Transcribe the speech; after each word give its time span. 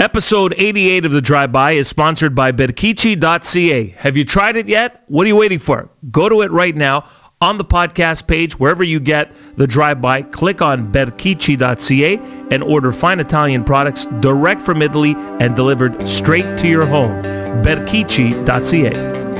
Episode 0.00 0.54
88 0.56 1.04
of 1.04 1.12
the 1.12 1.20
Drive 1.20 1.52
By 1.52 1.72
is 1.72 1.86
sponsored 1.86 2.34
by 2.34 2.52
Berchicci.ca. 2.52 3.88
Have 3.98 4.16
you 4.16 4.24
tried 4.24 4.56
it 4.56 4.66
yet? 4.66 5.04
What 5.08 5.26
are 5.26 5.28
you 5.28 5.36
waiting 5.36 5.58
for? 5.58 5.90
Go 6.10 6.30
to 6.30 6.40
it 6.40 6.50
right 6.50 6.74
now 6.74 7.06
on 7.42 7.58
the 7.58 7.66
podcast 7.66 8.26
page, 8.26 8.58
wherever 8.58 8.82
you 8.82 8.98
get 8.98 9.30
the 9.58 9.66
Drive 9.66 10.00
By. 10.00 10.22
Click 10.22 10.62
on 10.62 10.90
Berchicci.ca 10.90 12.16
and 12.50 12.62
order 12.62 12.94
fine 12.94 13.20
Italian 13.20 13.62
products 13.62 14.06
direct 14.20 14.62
from 14.62 14.80
Italy 14.80 15.14
and 15.38 15.54
delivered 15.54 16.08
straight 16.08 16.56
to 16.56 16.66
your 16.66 16.86
home. 16.86 17.22
Berchicci.ca. 17.62 18.90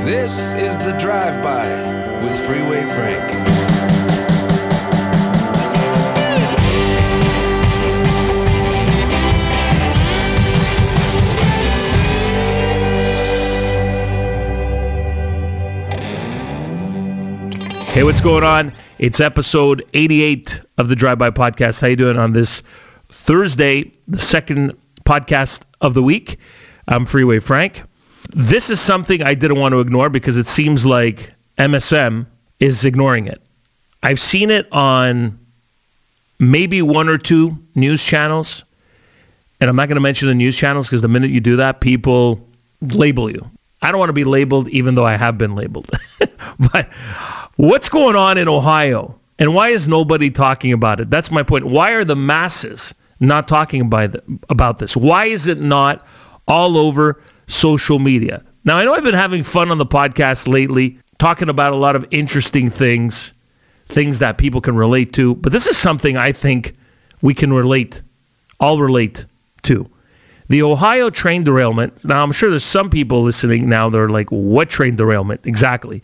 This 0.03 0.53
is 0.53 0.77
the 0.77 0.95
Drive 0.99 1.41
By 1.41 2.21
with 2.23 2.39
Freeway 2.45 2.83
Frank. 2.93 3.40
Hey, 17.91 18.03
what's 18.03 18.21
going 18.21 18.45
on? 18.45 18.71
It's 18.99 19.19
episode 19.19 19.83
88 19.93 20.61
of 20.77 20.87
the 20.87 20.95
Drive 20.95 21.17
By 21.17 21.29
Podcast. 21.29 21.81
How 21.81 21.87
you 21.87 21.97
doing 21.97 22.17
on 22.17 22.31
this 22.31 22.63
Thursday, 23.09 23.91
the 24.07 24.17
second 24.17 24.77
podcast 25.03 25.63
of 25.81 25.93
the 25.93 26.01
week? 26.01 26.39
I'm 26.87 27.05
Freeway 27.05 27.39
Frank. 27.39 27.83
This 28.33 28.69
is 28.69 28.79
something 28.79 29.21
I 29.21 29.33
didn't 29.33 29.59
want 29.59 29.73
to 29.73 29.81
ignore 29.81 30.09
because 30.09 30.37
it 30.37 30.47
seems 30.47 30.85
like 30.85 31.33
MSM 31.57 32.27
is 32.61 32.85
ignoring 32.85 33.27
it. 33.27 33.41
I've 34.01 34.21
seen 34.21 34.51
it 34.51 34.71
on 34.71 35.37
maybe 36.39 36.81
one 36.81 37.09
or 37.09 37.17
two 37.17 37.57
news 37.75 38.01
channels, 38.01 38.63
and 39.59 39.69
I'm 39.69 39.75
not 39.75 39.89
going 39.89 39.97
to 39.97 40.01
mention 40.01 40.29
the 40.29 40.33
news 40.33 40.55
channels 40.55 40.87
because 40.87 41.01
the 41.01 41.09
minute 41.09 41.29
you 41.29 41.41
do 41.41 41.57
that, 41.57 41.81
people 41.81 42.47
label 42.79 43.29
you. 43.29 43.51
I 43.81 43.91
don't 43.91 43.99
want 43.99 44.09
to 44.09 44.13
be 44.13 44.23
labeled, 44.23 44.69
even 44.69 44.95
though 44.95 45.05
I 45.05 45.17
have 45.17 45.37
been 45.37 45.55
labeled. 45.55 45.89
but 46.71 46.89
what's 47.61 47.89
going 47.89 48.15
on 48.15 48.39
in 48.39 48.47
Ohio? 48.47 49.19
And 49.37 49.53
why 49.53 49.69
is 49.69 49.87
nobody 49.87 50.31
talking 50.31 50.73
about 50.73 50.99
it? 50.99 51.09
That's 51.09 51.29
my 51.29 51.43
point. 51.43 51.65
Why 51.65 51.91
are 51.91 52.03
the 52.03 52.15
masses 52.15 52.93
not 53.19 53.47
talking 53.47 53.81
about, 53.81 54.79
this? 54.79 54.97
Why 54.97 55.25
is 55.25 55.47
it 55.47 55.59
not 55.59 56.05
all 56.47 56.75
over 56.77 57.21
social 57.47 57.99
media? 57.99 58.43
Now, 58.63 58.77
I 58.77 58.85
know 58.85 58.93
I've 58.93 59.03
been 59.03 59.13
having 59.13 59.43
fun 59.43 59.69
on 59.69 59.77
the 59.77 59.85
podcast 59.85 60.47
lately, 60.47 60.97
talking 61.19 61.49
about 61.49 61.73
a 61.73 61.75
lot 61.75 61.95
of 61.95 62.05
interesting 62.09 62.71
things, 62.71 63.33
things 63.87 64.19
that 64.19 64.37
people 64.39 64.61
can 64.61 64.75
relate 64.75 65.13
to. 65.13 65.35
But 65.35 65.51
this 65.51 65.67
is 65.67 65.77
something 65.77 66.17
I 66.17 66.31
think 66.31 66.73
we 67.21 67.35
can 67.35 67.53
relate, 67.53 68.01
all 68.59 68.79
relate 68.79 69.25
to. 69.63 69.87
The 70.49 70.63
Ohio 70.63 71.09
train 71.09 71.43
derailment. 71.43 72.03
Now, 72.03 72.23
I'm 72.23 72.31
sure 72.31 72.49
there's 72.49 72.63
some 72.63 72.89
people 72.89 73.21
listening 73.21 73.69
now 73.69 73.89
that 73.89 73.97
are 73.97 74.09
like, 74.09 74.29
what 74.29 74.69
train 74.69 74.95
derailment? 74.95 75.45
Exactly. 75.45 76.03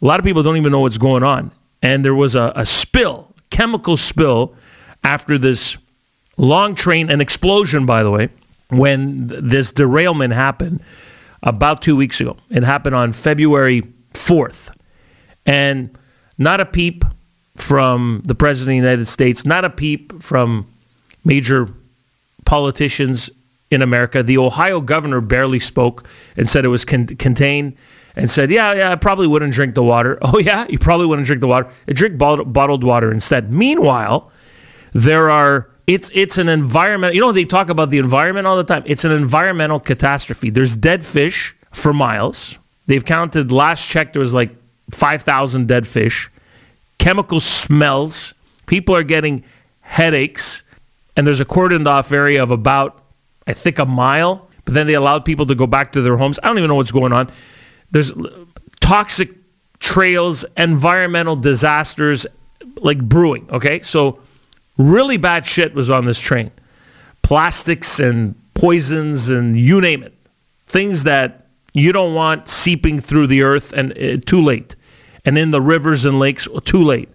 A 0.00 0.04
lot 0.04 0.20
of 0.20 0.26
people 0.26 0.42
don't 0.42 0.56
even 0.56 0.72
know 0.72 0.80
what's 0.80 0.98
going 0.98 1.22
on. 1.22 1.52
And 1.82 2.04
there 2.04 2.14
was 2.14 2.34
a, 2.34 2.52
a 2.54 2.66
spill, 2.66 3.34
chemical 3.50 3.96
spill, 3.96 4.54
after 5.04 5.38
this 5.38 5.76
long 6.36 6.74
train, 6.74 7.10
an 7.10 7.20
explosion, 7.20 7.86
by 7.86 8.02
the 8.02 8.10
way, 8.10 8.28
when 8.68 9.28
this 9.28 9.70
derailment 9.72 10.32
happened 10.32 10.82
about 11.42 11.80
two 11.80 11.94
weeks 11.96 12.20
ago. 12.20 12.36
It 12.50 12.64
happened 12.64 12.94
on 12.94 13.12
February 13.12 13.82
4th. 14.12 14.70
And 15.44 15.96
not 16.38 16.60
a 16.60 16.66
peep 16.66 17.04
from 17.54 18.22
the 18.24 18.34
President 18.34 18.78
of 18.78 18.82
the 18.82 18.88
United 18.88 19.04
States, 19.06 19.46
not 19.46 19.64
a 19.64 19.70
peep 19.70 20.20
from 20.20 20.66
major 21.24 21.68
politicians 22.44 23.30
in 23.70 23.82
America. 23.82 24.22
The 24.22 24.38
Ohio 24.38 24.80
governor 24.80 25.20
barely 25.20 25.58
spoke 25.58 26.06
and 26.36 26.48
said 26.48 26.64
it 26.64 26.68
was 26.68 26.84
con- 26.84 27.06
contained 27.06 27.76
and 28.14 28.30
said, 28.30 28.50
Yeah, 28.50 28.72
yeah, 28.74 28.92
I 28.92 28.96
probably 28.96 29.26
wouldn't 29.26 29.52
drink 29.52 29.74
the 29.74 29.82
water. 29.82 30.18
Oh, 30.22 30.38
yeah, 30.38 30.66
you 30.68 30.78
probably 30.78 31.06
wouldn't 31.06 31.26
drink 31.26 31.40
the 31.40 31.46
water. 31.46 31.70
Drink 31.86 32.18
bottled, 32.18 32.52
bottled 32.52 32.84
water 32.84 33.12
instead. 33.12 33.50
Meanwhile, 33.52 34.30
there 34.92 35.30
are. 35.30 35.70
It's 35.86 36.10
it's 36.12 36.36
an 36.36 36.48
environment. 36.48 37.14
You 37.14 37.20
know 37.20 37.30
they 37.30 37.44
talk 37.44 37.68
about 37.68 37.90
the 37.90 37.98
environment 37.98 38.44
all 38.46 38.56
the 38.56 38.64
time. 38.64 38.82
It's 38.86 39.04
an 39.04 39.12
environmental 39.12 39.78
catastrophe. 39.78 40.50
There's 40.50 40.74
dead 40.74 41.06
fish 41.06 41.54
for 41.70 41.92
miles. 41.92 42.58
They've 42.88 43.04
counted. 43.04 43.52
Last 43.52 43.86
check, 43.86 44.12
there 44.12 44.18
was 44.20 44.34
like 44.34 44.50
five 44.90 45.22
thousand 45.22 45.68
dead 45.68 45.86
fish. 45.86 46.28
Chemical 46.98 47.38
smells. 47.38 48.34
People 48.66 48.96
are 48.96 49.04
getting 49.04 49.44
headaches, 49.82 50.64
and 51.14 51.24
there's 51.24 51.38
a 51.38 51.44
cordoned 51.44 51.86
off 51.86 52.10
area 52.10 52.42
of 52.42 52.50
about 52.50 53.00
I 53.46 53.52
think 53.52 53.78
a 53.78 53.86
mile, 53.86 54.48
but 54.64 54.74
then 54.74 54.86
they 54.86 54.94
allowed 54.94 55.24
people 55.24 55.46
to 55.46 55.54
go 55.54 55.66
back 55.66 55.92
to 55.92 56.02
their 56.02 56.16
homes. 56.16 56.38
I 56.42 56.48
don't 56.48 56.58
even 56.58 56.68
know 56.68 56.74
what's 56.74 56.90
going 56.90 57.12
on. 57.12 57.30
There's 57.90 58.12
toxic 58.80 59.30
trails, 59.78 60.44
environmental 60.56 61.36
disasters 61.36 62.26
like 62.76 62.98
brewing, 62.98 63.48
okay? 63.50 63.80
So 63.80 64.20
really 64.76 65.16
bad 65.16 65.46
shit 65.46 65.74
was 65.74 65.90
on 65.90 66.04
this 66.04 66.18
train. 66.18 66.50
Plastics 67.22 67.98
and 67.98 68.34
poisons 68.54 69.30
and 69.30 69.58
you 69.58 69.80
name 69.80 70.02
it. 70.02 70.14
Things 70.66 71.04
that 71.04 71.46
you 71.72 71.92
don't 71.92 72.14
want 72.14 72.48
seeping 72.48 72.98
through 72.98 73.26
the 73.26 73.42
earth 73.42 73.72
and 73.72 73.92
uh, 73.92 74.16
too 74.24 74.42
late. 74.42 74.76
And 75.24 75.36
in 75.36 75.50
the 75.50 75.60
rivers 75.60 76.04
and 76.04 76.18
lakes, 76.18 76.48
too 76.64 76.82
late. 76.82 77.08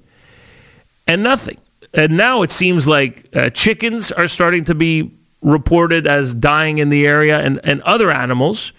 And 1.07 1.23
nothing. 1.23 1.57
And 1.93 2.15
now 2.15 2.41
it 2.41 2.51
seems 2.51 2.87
like 2.87 3.27
uh, 3.33 3.49
chickens 3.49 4.11
are 4.11 4.27
starting 4.27 4.63
to 4.65 4.75
be 4.75 5.11
reported 5.41 6.07
as 6.07 6.33
dying 6.33 6.77
in 6.77 6.89
the 6.89 7.05
area 7.05 7.39
and, 7.39 7.59
and 7.63 7.81
other 7.81 8.11
animals. 8.11 8.73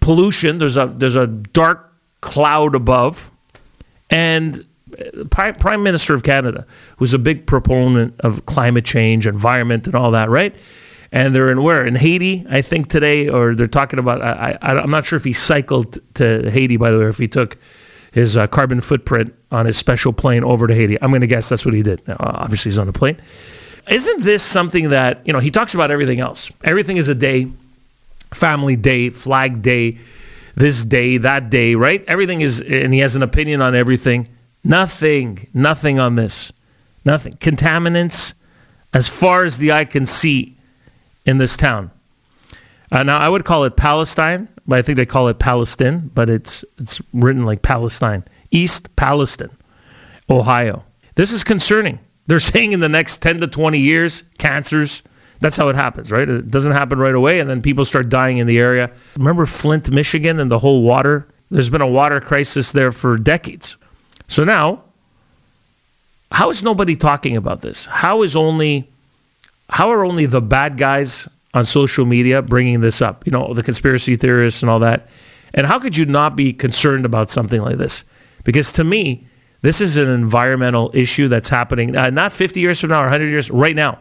Pollution, 0.00 0.58
there's 0.58 0.76
a 0.76 0.86
there's 0.86 1.16
a 1.16 1.26
dark 1.26 1.92
cloud 2.20 2.74
above. 2.74 3.30
And 4.10 4.66
Prime 5.30 5.82
Minister 5.82 6.14
of 6.14 6.22
Canada, 6.22 6.66
who's 6.96 7.12
a 7.12 7.18
big 7.18 7.46
proponent 7.46 8.18
of 8.20 8.44
climate 8.46 8.84
change, 8.84 9.26
environment, 9.26 9.86
and 9.86 9.94
all 9.94 10.10
that, 10.10 10.28
right? 10.28 10.54
And 11.12 11.34
they're 11.34 11.50
in 11.50 11.62
where? 11.62 11.84
In 11.84 11.96
Haiti, 11.96 12.46
I 12.48 12.62
think 12.62 12.88
today, 12.88 13.28
or 13.28 13.54
they're 13.54 13.66
talking 13.66 13.98
about. 13.98 14.22
I, 14.22 14.58
I, 14.62 14.82
am 14.82 14.90
not 14.90 15.04
sure 15.04 15.16
if 15.16 15.24
he 15.24 15.32
cycled 15.32 15.98
to 16.14 16.50
Haiti, 16.50 16.76
by 16.76 16.90
the 16.90 16.98
way, 16.98 17.04
or 17.04 17.08
if 17.08 17.18
he 17.18 17.28
took 17.28 17.56
his 18.12 18.36
uh, 18.36 18.46
carbon 18.46 18.80
footprint 18.80 19.34
on 19.50 19.66
his 19.66 19.76
special 19.76 20.12
plane 20.12 20.44
over 20.44 20.66
to 20.66 20.74
Haiti. 20.74 21.00
I'm 21.02 21.10
going 21.10 21.20
to 21.20 21.26
guess 21.26 21.48
that's 21.48 21.64
what 21.64 21.74
he 21.74 21.82
did. 21.82 22.06
Now, 22.06 22.16
obviously, 22.20 22.70
he's 22.70 22.78
on 22.78 22.88
a 22.88 22.92
plane. 22.92 23.20
Isn't 23.88 24.22
this 24.22 24.42
something 24.42 24.90
that, 24.90 25.26
you 25.26 25.32
know, 25.32 25.40
he 25.40 25.50
talks 25.50 25.74
about 25.74 25.90
everything 25.90 26.20
else. 26.20 26.50
Everything 26.64 26.96
is 26.96 27.08
a 27.08 27.14
day, 27.14 27.48
family 28.32 28.76
day, 28.76 29.10
flag 29.10 29.62
day, 29.62 29.98
this 30.54 30.84
day, 30.84 31.16
that 31.18 31.50
day, 31.50 31.74
right? 31.74 32.04
Everything 32.06 32.40
is, 32.40 32.60
and 32.60 32.92
he 32.92 33.00
has 33.00 33.16
an 33.16 33.22
opinion 33.22 33.62
on 33.62 33.74
everything. 33.74 34.28
Nothing, 34.62 35.46
nothing 35.54 35.98
on 35.98 36.16
this. 36.16 36.52
Nothing. 37.04 37.34
Contaminants 37.34 38.34
as 38.92 39.08
far 39.08 39.44
as 39.44 39.58
the 39.58 39.72
eye 39.72 39.84
can 39.84 40.04
see 40.04 40.56
in 41.24 41.38
this 41.38 41.56
town. 41.56 41.90
Uh, 42.92 43.02
now, 43.02 43.18
I 43.18 43.28
would 43.28 43.44
call 43.44 43.64
it 43.64 43.76
Palestine, 43.76 44.48
but 44.66 44.78
I 44.78 44.82
think 44.82 44.96
they 44.96 45.06
call 45.06 45.28
it 45.28 45.38
Palestine, 45.38 46.10
but 46.14 46.28
it's, 46.28 46.64
it's 46.78 47.00
written 47.12 47.44
like 47.44 47.62
Palestine. 47.62 48.24
East 48.50 48.94
Palestine, 48.96 49.56
Ohio. 50.28 50.84
This 51.14 51.32
is 51.32 51.44
concerning. 51.44 52.00
They're 52.30 52.38
saying 52.38 52.70
in 52.70 52.78
the 52.78 52.88
next 52.88 53.22
10 53.22 53.40
to 53.40 53.48
20 53.48 53.80
years, 53.80 54.22
cancers. 54.38 55.02
That's 55.40 55.56
how 55.56 55.68
it 55.68 55.74
happens, 55.74 56.12
right? 56.12 56.28
It 56.28 56.48
doesn't 56.48 56.70
happen 56.70 57.00
right 57.00 57.16
away, 57.16 57.40
and 57.40 57.50
then 57.50 57.60
people 57.60 57.84
start 57.84 58.08
dying 58.08 58.38
in 58.38 58.46
the 58.46 58.56
area. 58.56 58.92
Remember 59.16 59.46
Flint, 59.46 59.90
Michigan, 59.90 60.38
and 60.38 60.48
the 60.48 60.60
whole 60.60 60.82
water? 60.82 61.26
There's 61.50 61.70
been 61.70 61.80
a 61.80 61.88
water 61.88 62.20
crisis 62.20 62.70
there 62.70 62.92
for 62.92 63.18
decades. 63.18 63.76
So 64.28 64.44
now, 64.44 64.84
how 66.30 66.50
is 66.50 66.62
nobody 66.62 66.94
talking 66.94 67.36
about 67.36 67.62
this? 67.62 67.86
How 67.86 68.22
is 68.22 68.36
only, 68.36 68.88
how 69.68 69.90
are 69.90 70.04
only 70.04 70.26
the 70.26 70.40
bad 70.40 70.78
guys 70.78 71.28
on 71.52 71.66
social 71.66 72.04
media 72.04 72.42
bringing 72.42 72.80
this 72.80 73.02
up? 73.02 73.26
You 73.26 73.32
know, 73.32 73.54
the 73.54 73.64
conspiracy 73.64 74.14
theorists 74.14 74.62
and 74.62 74.70
all 74.70 74.78
that. 74.78 75.08
And 75.52 75.66
how 75.66 75.80
could 75.80 75.96
you 75.96 76.06
not 76.06 76.36
be 76.36 76.52
concerned 76.52 77.04
about 77.04 77.28
something 77.28 77.60
like 77.60 77.78
this? 77.78 78.04
Because 78.44 78.70
to 78.74 78.84
me, 78.84 79.26
this 79.62 79.80
is 79.80 79.96
an 79.96 80.08
environmental 80.08 80.90
issue 80.94 81.28
that's 81.28 81.48
happening 81.48 81.96
uh, 81.96 82.10
not 82.10 82.32
50 82.32 82.60
years 82.60 82.80
from 82.80 82.90
now 82.90 83.00
or 83.00 83.04
100 83.04 83.26
years, 83.26 83.50
right 83.50 83.76
now. 83.76 83.98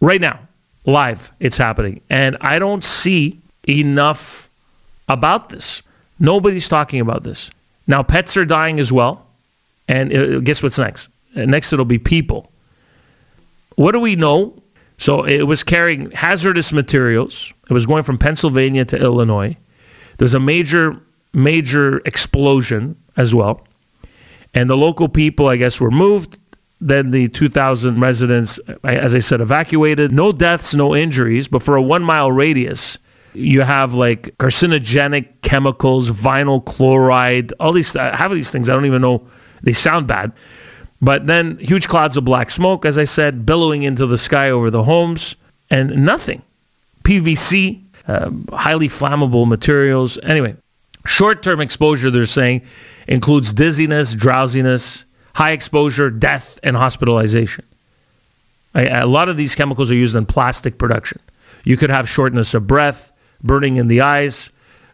Right 0.00 0.20
now, 0.20 0.40
live, 0.84 1.32
it's 1.40 1.56
happening. 1.56 2.00
And 2.10 2.36
I 2.40 2.58
don't 2.58 2.84
see 2.84 3.40
enough 3.68 4.50
about 5.08 5.48
this. 5.48 5.82
Nobody's 6.18 6.68
talking 6.68 7.00
about 7.00 7.22
this. 7.22 7.50
Now, 7.86 8.02
pets 8.02 8.36
are 8.36 8.44
dying 8.44 8.80
as 8.80 8.92
well. 8.92 9.26
And 9.88 10.12
uh, 10.12 10.40
guess 10.40 10.62
what's 10.62 10.78
next? 10.78 11.08
Uh, 11.36 11.44
next, 11.44 11.72
it'll 11.72 11.84
be 11.84 11.98
people. 11.98 12.50
What 13.76 13.92
do 13.92 14.00
we 14.00 14.16
know? 14.16 14.62
So 14.98 15.24
it 15.24 15.42
was 15.42 15.62
carrying 15.62 16.10
hazardous 16.12 16.72
materials. 16.72 17.52
It 17.68 17.72
was 17.72 17.86
going 17.86 18.04
from 18.04 18.18
Pennsylvania 18.18 18.84
to 18.86 18.96
Illinois. 18.96 19.56
There's 20.18 20.34
a 20.34 20.40
major, 20.40 21.00
major 21.32 21.98
explosion 22.04 22.96
as 23.16 23.34
well. 23.34 23.66
And 24.54 24.70
the 24.70 24.76
local 24.76 25.08
people, 25.08 25.48
I 25.48 25.56
guess, 25.56 25.80
were 25.80 25.90
moved. 25.90 26.40
then 26.80 27.12
the 27.12 27.28
2,000 27.28 27.98
residents, 28.00 28.60
as 28.82 29.14
I 29.14 29.18
said, 29.20 29.40
evacuated. 29.40 30.12
No 30.12 30.32
deaths, 30.32 30.74
no 30.74 30.94
injuries, 30.94 31.48
but 31.48 31.62
for 31.62 31.76
a 31.76 31.82
one 31.82 32.02
mile 32.02 32.30
radius, 32.30 32.98
you 33.32 33.62
have 33.62 33.94
like 33.94 34.36
carcinogenic 34.38 35.28
chemicals, 35.42 36.10
vinyl 36.10 36.64
chloride, 36.64 37.52
all 37.58 37.72
these, 37.72 37.96
I 37.96 38.14
have 38.14 38.32
these 38.32 38.50
things. 38.50 38.68
I 38.68 38.74
don't 38.74 38.86
even 38.86 39.02
know. 39.02 39.26
They 39.62 39.72
sound 39.72 40.06
bad. 40.06 40.32
But 41.00 41.26
then 41.26 41.58
huge 41.58 41.88
clouds 41.88 42.16
of 42.16 42.24
black 42.24 42.50
smoke, 42.50 42.84
as 42.84 42.98
I 42.98 43.04
said, 43.04 43.44
billowing 43.44 43.82
into 43.82 44.06
the 44.06 44.18
sky 44.18 44.50
over 44.50 44.70
the 44.70 44.84
homes, 44.84 45.36
and 45.70 46.04
nothing. 46.04 46.42
PVC, 47.02 47.82
uh, 48.08 48.30
highly 48.52 48.88
flammable 48.88 49.46
materials. 49.46 50.18
Anyway, 50.22 50.56
short 51.06 51.42
term 51.42 51.60
exposure, 51.60 52.10
they're 52.10 52.26
saying, 52.26 52.62
includes 53.06 53.52
dizziness, 53.52 54.14
drowsiness, 54.14 55.04
high 55.34 55.52
exposure, 55.52 56.10
death, 56.10 56.58
and 56.62 56.76
hospitalization. 56.76 57.64
A, 58.74 59.06
lot 59.06 59.28
of 59.28 59.36
these 59.36 59.54
chemicals 59.54 59.90
are 59.90 59.94
used 59.94 60.16
in 60.16 60.26
plastic 60.26 60.78
production. 60.78 61.20
You 61.64 61.76
could 61.76 61.90
have 61.90 62.08
shortness 62.08 62.54
of 62.54 62.66
breath, 62.66 63.12
burning 63.42 63.76
in 63.76 63.88
the 63.88 64.00
eyes, 64.00 64.50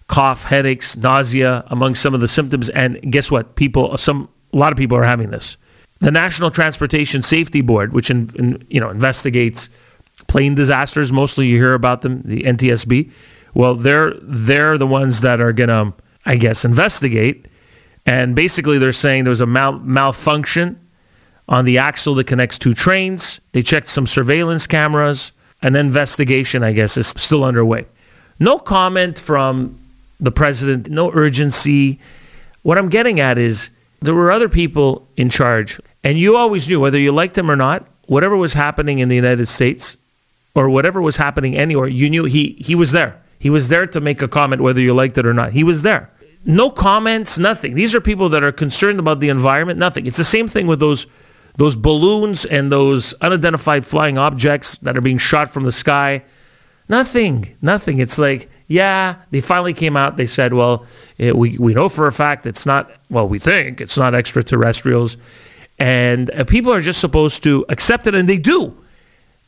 cough, 0.07 0.45
headaches, 0.45 0.97
nausea 0.97 1.65
among 1.69 1.95
some 1.95 2.13
of 2.13 2.21
the 2.21 2.29
symptoms. 2.29 2.69
And 2.71 3.01
guess 3.11 3.31
what? 3.31 3.57
People, 3.57 3.97
some, 3.97 4.29
a 4.53 4.59
lot 4.59 4.73
of 4.73 4.77
people 4.77 4.99
are 4.99 5.05
having 5.05 5.31
this. 5.31 5.57
The 6.01 6.11
National 6.11 6.51
Transportation 6.51 7.23
Safety 7.23 7.61
Board, 7.61 7.93
which 7.93 8.11
in, 8.11 8.31
in, 8.35 8.67
you 8.71 8.81
know 8.81 8.89
investigates 8.89 9.69
plane 10.29 10.55
disasters, 10.55 11.13
mostly 11.13 11.47
you 11.47 11.57
hear 11.57 11.75
about 11.75 12.03
them, 12.03 12.23
the 12.25 12.43
NTSB. 12.43 13.11
Well, 13.55 13.75
they're 13.75 14.15
they're 14.23 14.79
the 14.79 14.87
ones 14.87 15.21
that 15.21 15.41
are 15.41 15.53
gonna, 15.53 15.93
I 16.25 16.37
guess, 16.37 16.65
investigate. 16.65 17.47
And 18.11 18.35
basically, 18.35 18.77
they're 18.79 18.93
saying 18.93 19.23
there 19.23 19.31
was 19.31 19.41
a 19.41 19.47
mal- 19.47 19.79
malfunction 19.79 20.81
on 21.49 21.65
the 21.65 21.79
axle 21.79 22.17
that 22.17 22.27
connects 22.27 22.59
two 22.59 22.75
trains. 22.75 23.41
They 23.53 23.63
checked 23.63 23.87
some 23.87 24.05
surveillance 24.05 24.67
cameras. 24.67 25.31
An 25.63 25.77
investigation, 25.77 26.65
I 26.65 26.73
guess, 26.73 26.97
is 26.97 27.07
still 27.07 27.45
underway. 27.45 27.87
No 28.41 28.59
comment 28.59 29.17
from 29.17 29.79
the 30.19 30.33
president, 30.33 30.91
no 30.91 31.13
urgency. 31.13 32.01
What 32.63 32.79
I'm 32.79 32.89
getting 32.89 33.21
at 33.21 33.39
is 33.39 33.71
there 34.01 34.15
were 34.15 34.33
other 34.33 34.49
people 34.49 35.07
in 35.17 35.31
charge, 35.31 35.79
and 36.03 36.19
you 36.19 36.37
always 36.37 36.69
knew, 36.69 36.81
whether 36.81 36.99
you 36.99 37.13
liked 37.13 37.39
him 37.39 37.49
or 37.49 37.55
not, 37.55 37.87
whatever 38.07 38.37
was 38.37 38.55
happening 38.55 38.99
in 38.99 39.09
the 39.09 39.15
United 39.15 39.47
States 39.47 39.97
or 40.57 40.69
whatever 40.69 41.01
was 41.01 41.17
happening 41.17 41.57
anywhere, 41.57 41.87
you 41.87 42.11
knew 42.11 42.25
he, 42.25 42.57
he 42.59 42.75
was 42.75 42.91
there. 42.91 43.23
He 43.39 43.51
was 43.51 43.69
there 43.69 43.87
to 43.87 44.01
make 44.01 44.21
a 44.21 44.27
comment, 44.27 44.63
whether 44.63 44.81
you 44.81 44.95
liked 44.95 45.17
it 45.17 45.27
or 45.27 45.33
not. 45.33 45.53
He 45.53 45.63
was 45.63 45.83
there. 45.83 46.11
No 46.45 46.71
comments, 46.71 47.39
nothing. 47.39 47.75
These 47.75 47.95
are 47.95 48.01
people 48.01 48.29
that 48.31 48.43
are 48.43 48.53
concerned 48.53 48.99
about 48.99 49.21
the 49.21 49.29
environment, 49.29 49.79
nothing. 49.79 50.07
It's 50.07 50.17
the 50.17 50.25
same 50.25 50.49
thing 50.49 50.67
with 50.67 50.81
those 50.81 51.07
those 51.57 51.77
balloons 51.77 52.45
and 52.45 52.73
those 52.73 53.13
unidentified 53.15 53.85
flying 53.85 54.17
objects 54.17 54.79
that 54.79 54.97
are 54.97 55.03
being 55.03 55.19
shot 55.19 55.51
from 55.51 55.65
the 55.65 55.73
sky. 55.73 56.23
Nothing, 56.89 57.57
nothing. 57.61 57.99
It's 57.99 58.19
like, 58.19 58.49
yeah, 58.67 59.17
they 59.31 59.41
finally 59.41 59.75
came 59.75 59.97
out. 59.97 60.17
They 60.17 60.27
said, 60.27 60.55
well, 60.55 60.87
it, 61.19 61.37
we, 61.37 61.59
we 61.59 61.75
know 61.75 61.89
for 61.89 62.07
a 62.07 62.13
fact 62.13 62.47
it's 62.47 62.65
not, 62.67 62.91
well, 63.11 63.29
we 63.29 63.39
think 63.39 63.81
it's 63.81 63.99
not 63.99 64.15
extraterrestrials. 64.15 65.17
And 65.79 66.31
uh, 66.31 66.45
people 66.45 66.73
are 66.73 66.81
just 66.81 67.01
supposed 67.01 67.43
to 67.43 67.65
accept 67.69 68.07
it, 68.07 68.15
and 68.15 68.29
they 68.29 68.39
do. 68.39 68.77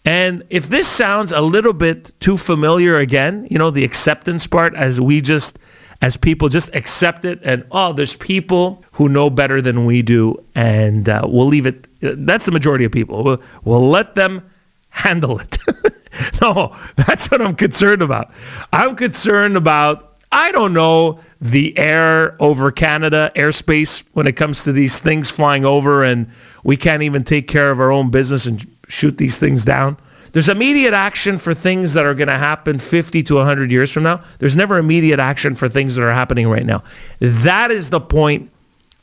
And 0.04 0.44
if 0.50 0.68
this 0.68 0.88
sounds 0.88 1.30
a 1.30 1.40
little 1.40 1.72
bit 1.72 2.12
too 2.20 2.36
familiar 2.36 2.98
again, 2.98 3.46
you 3.50 3.58
know, 3.58 3.70
the 3.70 3.84
acceptance 3.84 4.46
part, 4.46 4.74
as 4.74 5.00
we 5.00 5.20
just, 5.20 5.58
as 6.02 6.16
people 6.16 6.48
just 6.48 6.74
accept 6.74 7.24
it, 7.24 7.38
and 7.44 7.64
oh, 7.70 7.92
there's 7.92 8.16
people 8.16 8.84
who 8.92 9.08
know 9.08 9.30
better 9.30 9.62
than 9.62 9.86
we 9.86 10.02
do, 10.02 10.44
and 10.54 11.08
uh, 11.08 11.22
we'll 11.24 11.46
leave 11.46 11.64
it. 11.64 11.86
That's 12.00 12.44
the 12.44 12.50
majority 12.50 12.84
of 12.84 12.90
people. 12.90 13.22
We'll, 13.22 13.42
we'll 13.64 13.88
let 13.88 14.16
them 14.16 14.50
handle 14.90 15.38
it. 15.38 15.58
no, 16.42 16.76
that's 16.96 17.30
what 17.30 17.40
I'm 17.40 17.54
concerned 17.54 18.02
about. 18.02 18.32
I'm 18.72 18.96
concerned 18.96 19.56
about, 19.56 20.18
I 20.32 20.50
don't 20.50 20.74
know, 20.74 21.20
the 21.40 21.78
air 21.78 22.36
over 22.42 22.72
Canada, 22.72 23.30
airspace, 23.36 24.02
when 24.12 24.26
it 24.26 24.32
comes 24.32 24.64
to 24.64 24.72
these 24.72 24.98
things 24.98 25.30
flying 25.30 25.64
over, 25.64 26.02
and 26.02 26.28
we 26.64 26.76
can't 26.76 27.04
even 27.04 27.22
take 27.22 27.46
care 27.46 27.70
of 27.70 27.78
our 27.78 27.92
own 27.92 28.10
business 28.10 28.44
and 28.44 28.66
shoot 28.88 29.18
these 29.18 29.38
things 29.38 29.64
down. 29.64 29.96
There's 30.32 30.48
immediate 30.48 30.94
action 30.94 31.38
for 31.38 31.54
things 31.54 31.92
that 31.92 32.06
are 32.06 32.14
going 32.14 32.28
to 32.28 32.38
happen 32.38 32.78
50 32.78 33.22
to 33.24 33.34
100 33.36 33.70
years 33.70 33.92
from 33.92 34.02
now. 34.02 34.22
There's 34.38 34.56
never 34.56 34.78
immediate 34.78 35.20
action 35.20 35.54
for 35.54 35.68
things 35.68 35.94
that 35.94 36.02
are 36.02 36.12
happening 36.12 36.48
right 36.48 36.64
now. 36.64 36.82
That 37.20 37.70
is 37.70 37.90
the 37.90 38.00
point 38.00 38.50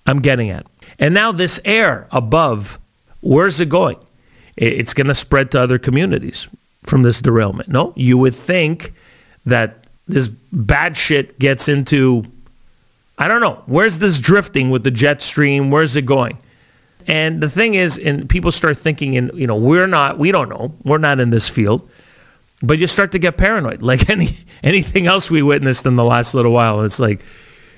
I'm 0.06 0.22
getting 0.22 0.50
at. 0.50 0.66
And 0.98 1.14
now, 1.14 1.32
this 1.32 1.60
air 1.64 2.08
above, 2.12 2.80
where's 3.22 3.60
it 3.60 3.70
going? 3.70 3.98
It's 4.58 4.94
going 4.94 5.08
to 5.08 5.16
spread 5.16 5.52
to 5.52 5.62
other 5.62 5.78
communities 5.78 6.48
from 6.84 7.04
this 7.04 7.22
derailment. 7.22 7.70
No, 7.70 7.94
you 7.96 8.18
would 8.18 8.36
think 8.36 8.94
that 9.46 9.86
this 10.08 10.28
bad 10.28 10.98
shit 10.98 11.38
gets 11.40 11.68
into, 11.68 12.26
I 13.18 13.28
don't 13.28 13.42
know, 13.42 13.62
where's 13.68 14.00
this 14.00 14.20
drifting 14.20 14.70
with 14.72 14.84
the 14.84 14.92
jet 14.92 15.22
stream? 15.22 15.70
Where's 15.70 15.96
it 15.96 16.06
going? 16.06 16.40
And 17.08 17.42
the 17.42 17.50
thing 17.50 17.76
is, 17.76 17.98
and 17.98 18.30
people 18.30 18.52
start 18.52 18.78
thinking, 18.78 19.18
and 19.18 19.32
you 19.34 19.48
know, 19.48 19.56
we're 19.56 19.88
not, 19.88 20.20
we 20.20 20.32
don't 20.32 20.50
know, 20.50 20.76
we're 20.84 20.98
not 20.98 21.20
in 21.20 21.30
this 21.30 21.48
field, 21.50 21.90
but 22.62 22.78
you 22.78 22.88
start 22.88 23.12
to 23.14 23.20
get 23.20 23.38
paranoid, 23.38 23.82
like 23.82 24.10
any 24.10 24.40
anything 24.64 25.08
else 25.08 25.30
we 25.30 25.42
witnessed 25.42 25.86
in 25.86 25.96
the 25.96 26.04
last 26.04 26.34
little 26.34 26.52
while. 26.52 26.82
It's 26.82 27.00
like, 27.00 27.24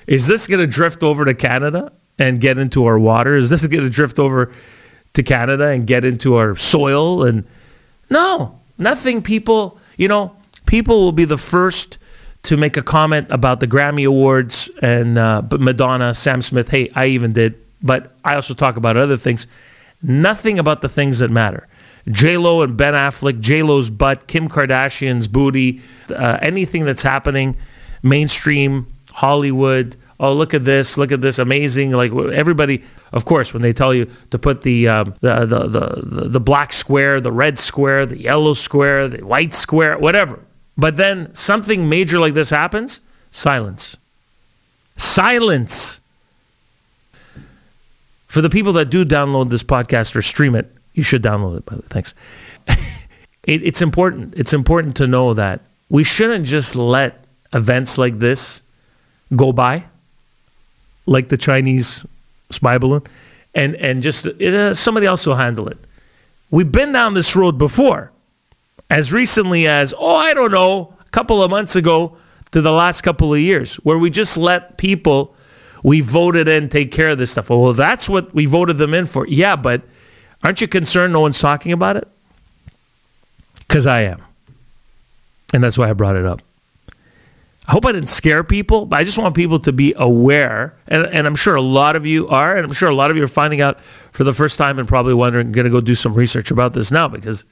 is 0.06 0.26
this 0.26 0.46
going 0.46 0.60
to 0.60 0.66
drift 0.66 1.02
over 1.02 1.24
to 1.24 1.34
Canada 1.34 1.92
and 2.18 2.40
get 2.40 2.58
into 2.58 2.84
our 2.86 2.98
water? 2.98 3.36
Is 3.36 3.50
this 3.50 3.66
going 3.66 3.84
to 3.84 3.90
drift 3.90 4.18
over 4.18 4.52
to 5.14 5.22
Canada 5.22 5.68
and 5.68 5.86
get 5.86 6.04
into 6.04 6.36
our 6.36 6.56
soil? 6.56 7.24
And 7.24 7.46
no, 8.10 8.60
nothing. 8.78 9.22
People, 9.22 9.78
you 9.96 10.08
know, 10.08 10.36
people 10.66 11.02
will 11.02 11.12
be 11.12 11.24
the 11.24 11.38
first 11.38 11.98
to 12.44 12.56
make 12.56 12.76
a 12.76 12.82
comment 12.82 13.28
about 13.30 13.60
the 13.60 13.68
Grammy 13.68 14.06
Awards 14.06 14.68
and 14.82 15.16
uh, 15.16 15.42
Madonna, 15.52 16.12
Sam 16.12 16.42
Smith. 16.42 16.70
Hey, 16.70 16.90
I 16.94 17.06
even 17.06 17.32
did 17.32 17.54
but 17.82 18.14
I 18.24 18.34
also 18.34 18.54
talk 18.54 18.76
about 18.76 18.96
other 18.96 19.16
things. 19.16 19.46
Nothing 20.02 20.58
about 20.58 20.82
the 20.82 20.88
things 20.88 21.18
that 21.20 21.30
matter. 21.30 21.68
J 22.08 22.36
Lo 22.36 22.62
and 22.62 22.76
Ben 22.76 22.94
Affleck, 22.94 23.40
J 23.40 23.62
Lo's 23.62 23.90
butt, 23.90 24.26
Kim 24.26 24.48
Kardashian's 24.48 25.28
booty, 25.28 25.80
uh, 26.10 26.38
anything 26.42 26.84
that's 26.84 27.02
happening, 27.02 27.56
mainstream 28.02 28.92
Hollywood. 29.10 29.96
Oh, 30.18 30.32
look 30.32 30.54
at 30.54 30.64
this! 30.64 30.96
Look 30.98 31.12
at 31.12 31.20
this! 31.20 31.38
Amazing! 31.38 31.92
Like 31.92 32.12
everybody, 32.12 32.82
of 33.12 33.24
course, 33.24 33.52
when 33.52 33.62
they 33.62 33.72
tell 33.72 33.94
you 33.94 34.10
to 34.30 34.38
put 34.38 34.62
the, 34.62 34.88
um, 34.88 35.14
the, 35.20 35.46
the 35.46 35.68
the 35.68 36.28
the 36.28 36.40
black 36.40 36.72
square, 36.72 37.20
the 37.20 37.32
red 37.32 37.58
square, 37.58 38.06
the 38.06 38.20
yellow 38.20 38.54
square, 38.54 39.08
the 39.08 39.24
white 39.24 39.54
square, 39.54 39.98
whatever. 39.98 40.40
But 40.76 40.96
then 40.96 41.34
something 41.34 41.88
major 41.88 42.18
like 42.18 42.34
this 42.34 42.50
happens, 42.50 43.00
silence. 43.30 43.96
Silence. 44.96 46.00
For 48.32 48.40
the 48.40 48.48
people 48.48 48.72
that 48.72 48.86
do 48.86 49.04
download 49.04 49.50
this 49.50 49.62
podcast 49.62 50.16
or 50.16 50.22
stream 50.22 50.54
it, 50.54 50.74
you 50.94 51.02
should 51.02 51.22
download 51.22 51.58
it, 51.58 51.66
by 51.66 51.74
the 51.74 51.82
way. 51.82 51.86
Thanks. 51.90 52.14
it, 53.44 53.62
it's 53.62 53.82
important. 53.82 54.32
It's 54.38 54.54
important 54.54 54.96
to 54.96 55.06
know 55.06 55.34
that 55.34 55.60
we 55.90 56.02
shouldn't 56.02 56.46
just 56.46 56.74
let 56.74 57.26
events 57.52 57.98
like 57.98 58.20
this 58.20 58.62
go 59.36 59.52
by, 59.52 59.84
like 61.04 61.28
the 61.28 61.36
Chinese 61.36 62.06
spy 62.50 62.78
balloon, 62.78 63.02
and, 63.54 63.76
and 63.76 64.02
just 64.02 64.26
uh, 64.26 64.72
somebody 64.72 65.04
else 65.04 65.26
will 65.26 65.36
handle 65.36 65.68
it. 65.68 65.76
We've 66.50 66.72
been 66.72 66.90
down 66.90 67.12
this 67.12 67.36
road 67.36 67.58
before, 67.58 68.12
as 68.88 69.12
recently 69.12 69.66
as, 69.66 69.92
oh, 69.98 70.16
I 70.16 70.32
don't 70.32 70.52
know, 70.52 70.94
a 71.06 71.10
couple 71.10 71.42
of 71.42 71.50
months 71.50 71.76
ago 71.76 72.16
to 72.52 72.62
the 72.62 72.72
last 72.72 73.02
couple 73.02 73.34
of 73.34 73.40
years, 73.40 73.74
where 73.74 73.98
we 73.98 74.08
just 74.08 74.38
let 74.38 74.78
people 74.78 75.31
we 75.82 76.00
voted 76.00 76.48
in 76.48 76.68
take 76.68 76.92
care 76.92 77.10
of 77.10 77.18
this 77.18 77.32
stuff. 77.32 77.50
Well, 77.50 77.72
that's 77.72 78.08
what 78.08 78.34
we 78.34 78.46
voted 78.46 78.78
them 78.78 78.94
in 78.94 79.06
for. 79.06 79.26
Yeah, 79.26 79.56
but 79.56 79.82
aren't 80.42 80.60
you 80.60 80.68
concerned 80.68 81.12
no 81.12 81.20
one's 81.20 81.40
talking 81.40 81.72
about 81.72 81.96
it? 81.96 82.08
Because 83.58 83.86
I 83.86 84.02
am. 84.02 84.22
And 85.52 85.62
that's 85.62 85.76
why 85.76 85.90
I 85.90 85.92
brought 85.92 86.16
it 86.16 86.24
up. 86.24 86.40
I 87.66 87.72
hope 87.72 87.86
I 87.86 87.92
didn't 87.92 88.08
scare 88.08 88.42
people, 88.42 88.86
but 88.86 88.96
I 88.96 89.04
just 89.04 89.18
want 89.18 89.36
people 89.36 89.60
to 89.60 89.72
be 89.72 89.94
aware. 89.96 90.74
And, 90.88 91.06
and 91.06 91.26
I'm 91.26 91.36
sure 91.36 91.54
a 91.54 91.62
lot 91.62 91.94
of 91.94 92.04
you 92.04 92.28
are, 92.28 92.56
and 92.56 92.66
I'm 92.66 92.72
sure 92.72 92.88
a 92.88 92.94
lot 92.94 93.10
of 93.10 93.16
you 93.16 93.22
are 93.22 93.28
finding 93.28 93.60
out 93.60 93.78
for 94.10 94.24
the 94.24 94.32
first 94.32 94.58
time 94.58 94.78
and 94.78 94.88
probably 94.88 95.14
wondering, 95.14 95.52
going 95.52 95.64
to 95.64 95.70
go 95.70 95.80
do 95.80 95.94
some 95.94 96.14
research 96.14 96.50
about 96.50 96.72
this 96.72 96.90
now 96.90 97.06
because 97.06 97.44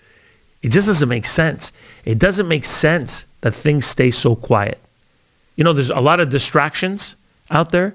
it 0.62 0.70
just 0.70 0.88
doesn't 0.88 1.08
make 1.08 1.24
sense. 1.24 1.72
It 2.04 2.18
doesn't 2.18 2.48
make 2.48 2.64
sense 2.64 3.26
that 3.42 3.54
things 3.54 3.86
stay 3.86 4.10
so 4.10 4.34
quiet. 4.34 4.80
You 5.54 5.64
know, 5.64 5.72
there's 5.72 5.90
a 5.90 6.00
lot 6.00 6.18
of 6.20 6.28
distractions 6.28 7.14
out 7.50 7.70
there. 7.70 7.94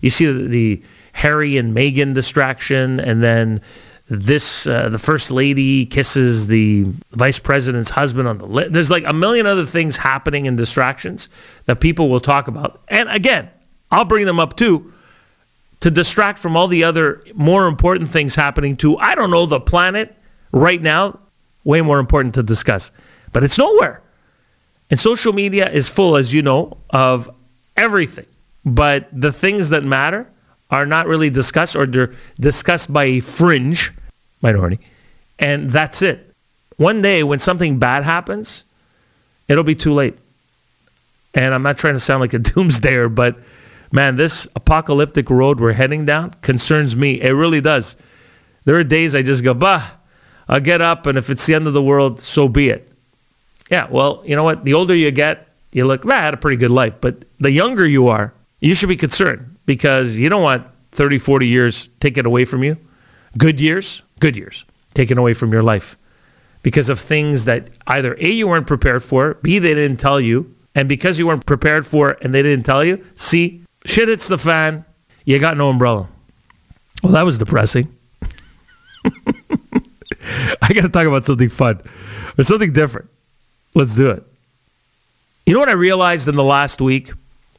You 0.00 0.10
see 0.10 0.26
the, 0.26 0.48
the 0.48 0.82
Harry 1.12 1.56
and 1.56 1.76
Meghan 1.76 2.14
distraction, 2.14 3.00
and 3.00 3.22
then 3.22 3.60
this 4.08 4.66
uh, 4.66 4.88
the 4.88 4.98
first 4.98 5.30
lady 5.30 5.86
kisses 5.86 6.48
the 6.48 6.84
vice 7.12 7.38
president's 7.38 7.90
husband 7.90 8.26
on 8.26 8.38
the 8.38 8.46
lip. 8.46 8.72
There's 8.72 8.90
like 8.90 9.04
a 9.06 9.12
million 9.12 9.46
other 9.46 9.66
things 9.66 9.98
happening 9.98 10.46
in 10.46 10.56
distractions 10.56 11.28
that 11.66 11.80
people 11.80 12.08
will 12.08 12.20
talk 12.20 12.48
about. 12.48 12.82
And 12.88 13.08
again, 13.08 13.50
I'll 13.90 14.04
bring 14.04 14.26
them 14.26 14.40
up 14.40 14.56
too. 14.56 14.92
to 15.80 15.90
distract 15.90 16.38
from 16.38 16.56
all 16.56 16.68
the 16.68 16.84
other 16.84 17.22
more 17.34 17.66
important 17.66 18.08
things 18.10 18.34
happening 18.34 18.76
to, 18.76 18.96
I 18.98 19.14
don't 19.14 19.30
know, 19.30 19.46
the 19.46 19.60
planet 19.60 20.14
right 20.52 20.80
now, 20.80 21.18
way 21.64 21.80
more 21.80 21.98
important 21.98 22.34
to 22.34 22.42
discuss. 22.42 22.90
But 23.32 23.44
it's 23.44 23.58
nowhere. 23.58 24.02
And 24.90 24.98
social 24.98 25.32
media 25.32 25.70
is 25.70 25.88
full, 25.88 26.16
as 26.16 26.34
you 26.34 26.42
know, 26.42 26.78
of 26.90 27.30
everything. 27.76 28.26
But 28.64 29.08
the 29.12 29.32
things 29.32 29.70
that 29.70 29.84
matter 29.84 30.28
are 30.70 30.86
not 30.86 31.06
really 31.06 31.30
discussed 31.30 31.74
or 31.74 31.86
they're 31.86 32.14
discussed 32.38 32.92
by 32.92 33.04
a 33.04 33.20
fringe 33.20 33.92
minority. 34.42 34.78
And 35.38 35.70
that's 35.70 36.02
it. 36.02 36.32
One 36.76 37.02
day 37.02 37.22
when 37.22 37.38
something 37.38 37.78
bad 37.78 38.04
happens, 38.04 38.64
it'll 39.48 39.64
be 39.64 39.74
too 39.74 39.92
late. 39.92 40.16
And 41.34 41.54
I'm 41.54 41.62
not 41.62 41.78
trying 41.78 41.94
to 41.94 42.00
sound 42.00 42.20
like 42.20 42.34
a 42.34 42.38
doomsdayer, 42.38 43.14
but 43.14 43.36
man, 43.92 44.16
this 44.16 44.46
apocalyptic 44.54 45.30
road 45.30 45.60
we're 45.60 45.72
heading 45.72 46.04
down 46.04 46.30
concerns 46.42 46.94
me. 46.94 47.20
It 47.20 47.32
really 47.32 47.60
does. 47.60 47.96
There 48.64 48.76
are 48.76 48.84
days 48.84 49.14
I 49.14 49.22
just 49.22 49.42
go, 49.42 49.54
bah, 49.54 49.90
I'll 50.48 50.60
get 50.60 50.82
up, 50.82 51.06
and 51.06 51.16
if 51.16 51.30
it's 51.30 51.46
the 51.46 51.54
end 51.54 51.66
of 51.66 51.72
the 51.72 51.82
world, 51.82 52.20
so 52.20 52.48
be 52.48 52.68
it. 52.68 52.90
Yeah, 53.70 53.86
well, 53.88 54.22
you 54.26 54.34
know 54.34 54.42
what? 54.42 54.64
The 54.64 54.74
older 54.74 54.94
you 54.94 55.10
get, 55.12 55.48
you 55.72 55.86
look, 55.86 56.02
bah, 56.02 56.14
I 56.14 56.20
had 56.22 56.34
a 56.34 56.36
pretty 56.36 56.56
good 56.56 56.72
life. 56.72 57.00
But 57.00 57.24
the 57.38 57.52
younger 57.52 57.86
you 57.86 58.08
are, 58.08 58.34
you 58.60 58.74
should 58.74 58.88
be 58.88 58.96
concerned 58.96 59.56
because 59.66 60.16
you 60.16 60.28
don't 60.28 60.42
want 60.42 60.66
30, 60.92 61.18
40 61.18 61.46
years 61.46 61.88
taken 62.00 62.26
away 62.26 62.44
from 62.44 62.62
you. 62.62 62.76
Good 63.36 63.60
years, 63.60 64.02
good 64.18 64.36
years 64.36 64.64
taken 64.94 65.18
away 65.18 65.34
from 65.34 65.52
your 65.52 65.62
life 65.62 65.96
because 66.62 66.88
of 66.88 67.00
things 67.00 67.44
that 67.46 67.70
either 67.86 68.16
A, 68.20 68.28
you 68.28 68.48
weren't 68.48 68.66
prepared 68.66 69.02
for, 69.02 69.34
B, 69.34 69.58
they 69.58 69.74
didn't 69.74 69.98
tell 69.98 70.20
you, 70.20 70.54
and 70.74 70.88
because 70.88 71.18
you 71.18 71.26
weren't 71.26 71.46
prepared 71.46 71.86
for 71.86 72.10
it 72.10 72.18
and 72.22 72.34
they 72.34 72.42
didn't 72.42 72.66
tell 72.66 72.84
you, 72.84 73.04
C, 73.16 73.62
shit 73.86 74.08
hits 74.08 74.28
the 74.28 74.38
fan, 74.38 74.84
you 75.24 75.38
got 75.38 75.56
no 75.56 75.70
umbrella. 75.70 76.08
Well, 77.02 77.12
that 77.12 77.22
was 77.22 77.38
depressing. 77.38 77.94
I 80.62 80.72
got 80.72 80.82
to 80.82 80.88
talk 80.90 81.06
about 81.06 81.24
something 81.24 81.48
fun 81.48 81.80
or 82.36 82.44
something 82.44 82.72
different. 82.72 83.08
Let's 83.74 83.94
do 83.94 84.10
it. 84.10 84.24
You 85.46 85.54
know 85.54 85.60
what 85.60 85.68
I 85.68 85.72
realized 85.72 86.28
in 86.28 86.34
the 86.34 86.44
last 86.44 86.80
week? 86.80 87.12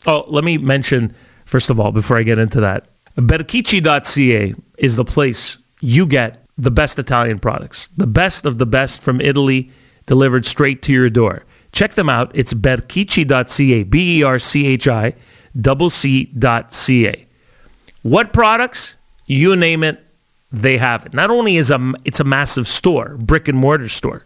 Oh, 0.07 0.25
let 0.27 0.43
me 0.43 0.57
mention, 0.57 1.15
first 1.45 1.69
of 1.69 1.79
all, 1.79 1.91
before 1.91 2.17
I 2.17 2.23
get 2.23 2.39
into 2.39 2.59
that, 2.61 2.87
Berchicci.ca 3.17 4.55
is 4.77 4.95
the 4.95 5.05
place 5.05 5.57
you 5.79 6.05
get 6.05 6.43
the 6.57 6.71
best 6.71 6.99
Italian 6.99 7.39
products, 7.39 7.89
the 7.97 8.07
best 8.07 8.45
of 8.45 8.57
the 8.57 8.65
best 8.65 9.01
from 9.01 9.19
Italy 9.21 9.71
delivered 10.05 10.45
straight 10.45 10.81
to 10.83 10.93
your 10.93 11.09
door. 11.09 11.43
Check 11.71 11.93
them 11.93 12.09
out. 12.09 12.31
It's 12.33 12.53
berchicci.ca, 12.53 13.83
B 13.83 14.19
E 14.19 14.23
R 14.23 14.39
C 14.39 14.67
H 14.67 14.87
I, 14.87 15.13
double 15.59 15.89
C.ca. 15.89 17.27
What 18.01 18.33
products? 18.33 18.95
You 19.25 19.55
name 19.55 19.83
it, 19.83 20.03
they 20.51 20.77
have 20.77 21.05
it. 21.05 21.13
Not 21.13 21.29
only 21.29 21.55
is 21.55 21.71
a, 21.71 21.93
it's 22.03 22.19
a 22.19 22.25
massive 22.25 22.67
store, 22.67 23.15
brick 23.17 23.47
and 23.47 23.57
mortar 23.57 23.87
store 23.87 24.25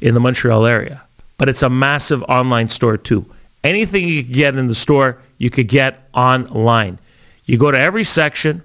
in 0.00 0.14
the 0.14 0.20
Montreal 0.20 0.66
area, 0.66 1.02
but 1.38 1.48
it's 1.48 1.62
a 1.62 1.70
massive 1.70 2.22
online 2.24 2.68
store 2.68 2.98
too. 2.98 3.24
Anything 3.64 4.08
you 4.08 4.24
could 4.24 4.32
get 4.34 4.56
in 4.56 4.66
the 4.66 4.74
store, 4.74 5.20
you 5.38 5.50
could 5.50 5.68
get 5.68 6.08
online. 6.14 6.98
You 7.44 7.58
go 7.58 7.70
to 7.70 7.78
every 7.78 8.04
section, 8.04 8.62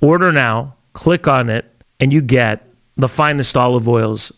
order 0.00 0.32
now, 0.32 0.76
click 0.92 1.28
on 1.28 1.50
it, 1.50 1.66
and 2.00 2.12
you 2.12 2.20
get 2.20 2.66
the 2.96 3.08
finest 3.08 3.56
olive 3.56 3.88
oils, 3.88 4.32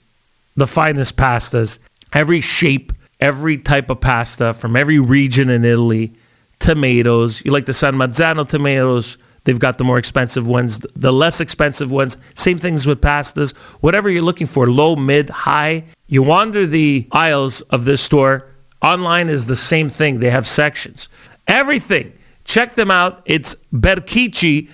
the 0.56 0.66
finest 0.66 1.16
pastas, 1.16 1.78
every 2.12 2.40
shape, 2.40 2.92
every 3.20 3.56
type 3.58 3.90
of 3.90 4.00
pasta 4.00 4.52
from 4.54 4.76
every 4.76 4.98
region 4.98 5.48
in 5.48 5.64
Italy, 5.64 6.12
tomatoes. 6.58 7.44
You 7.44 7.52
like 7.52 7.66
the 7.66 7.72
San 7.72 7.94
Marzano 7.94 8.48
tomatoes, 8.48 9.16
they've 9.44 9.58
got 9.58 9.78
the 9.78 9.84
more 9.84 9.98
expensive 9.98 10.46
ones, 10.46 10.80
the 10.94 11.12
less 11.12 11.40
expensive 11.40 11.90
ones. 11.90 12.16
Same 12.34 12.58
things 12.58 12.86
with 12.86 13.00
pastas. 13.00 13.54
Whatever 13.80 14.10
you're 14.10 14.22
looking 14.22 14.46
for, 14.46 14.70
low, 14.70 14.96
mid, 14.96 15.30
high. 15.30 15.84
You 16.06 16.22
wander 16.22 16.66
the 16.66 17.08
aisles 17.12 17.60
of 17.62 17.84
this 17.84 18.00
store. 18.00 18.46
Online 18.84 19.30
is 19.30 19.46
the 19.46 19.56
same 19.56 19.88
thing. 19.88 20.20
They 20.20 20.28
have 20.28 20.46
sections. 20.46 21.08
Everything. 21.48 22.12
Check 22.44 22.74
them 22.74 22.90
out. 22.90 23.22
It's 23.24 23.56
berchicci.ca. 23.72 24.68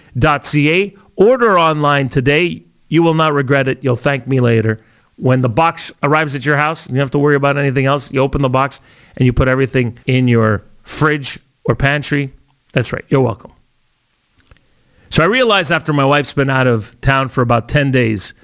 Order 1.14 1.58
online 1.58 2.08
today. 2.08 2.64
You 2.88 3.04
will 3.04 3.14
not 3.14 3.32
regret 3.32 3.68
it. 3.68 3.84
You'll 3.84 3.94
thank 3.94 4.26
me 4.26 4.40
later. 4.40 4.80
When 5.16 5.42
the 5.42 5.48
box 5.48 5.92
arrives 6.02 6.34
at 6.34 6.44
your 6.44 6.56
house, 6.56 6.88
you 6.88 6.94
don't 6.94 7.00
have 7.00 7.12
to 7.12 7.20
worry 7.20 7.36
about 7.36 7.56
anything 7.56 7.86
else. 7.86 8.10
You 8.10 8.20
open 8.20 8.42
the 8.42 8.48
box 8.48 8.80
and 9.16 9.26
you 9.26 9.32
put 9.32 9.46
everything 9.46 9.96
in 10.06 10.26
your 10.26 10.64
fridge 10.82 11.38
or 11.64 11.76
pantry. 11.76 12.32
That's 12.72 12.92
right. 12.92 13.04
You're 13.08 13.20
welcome. 13.20 13.52
So 15.10 15.22
I 15.22 15.26
realized 15.26 15.70
after 15.70 15.92
my 15.92 16.04
wife's 16.04 16.32
been 16.32 16.50
out 16.50 16.66
of 16.66 17.00
town 17.00 17.28
for 17.28 17.42
about 17.42 17.68
10 17.68 17.92
days 17.92 18.34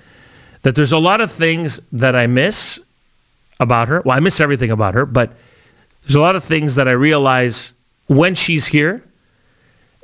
that 0.63 0.77
there's 0.77 0.93
a 0.93 0.99
lot 0.99 1.21
of 1.21 1.33
things 1.33 1.81
that 1.91 2.15
I 2.15 2.29
miss 2.29 2.79
about 3.59 3.89
her. 3.89 4.03
Well, 4.05 4.17
I 4.17 4.21
miss 4.21 4.41
everything 4.41 4.71
about 4.71 4.95
her, 4.95 5.07
but 5.07 5.33
there's 6.07 6.15
a 6.15 6.21
lot 6.21 6.37
of 6.37 6.45
things 6.45 6.77
that 6.77 6.87
I 6.87 6.93
realize 6.93 7.73
when 8.07 8.37
she's 8.37 8.69
here. 8.69 9.03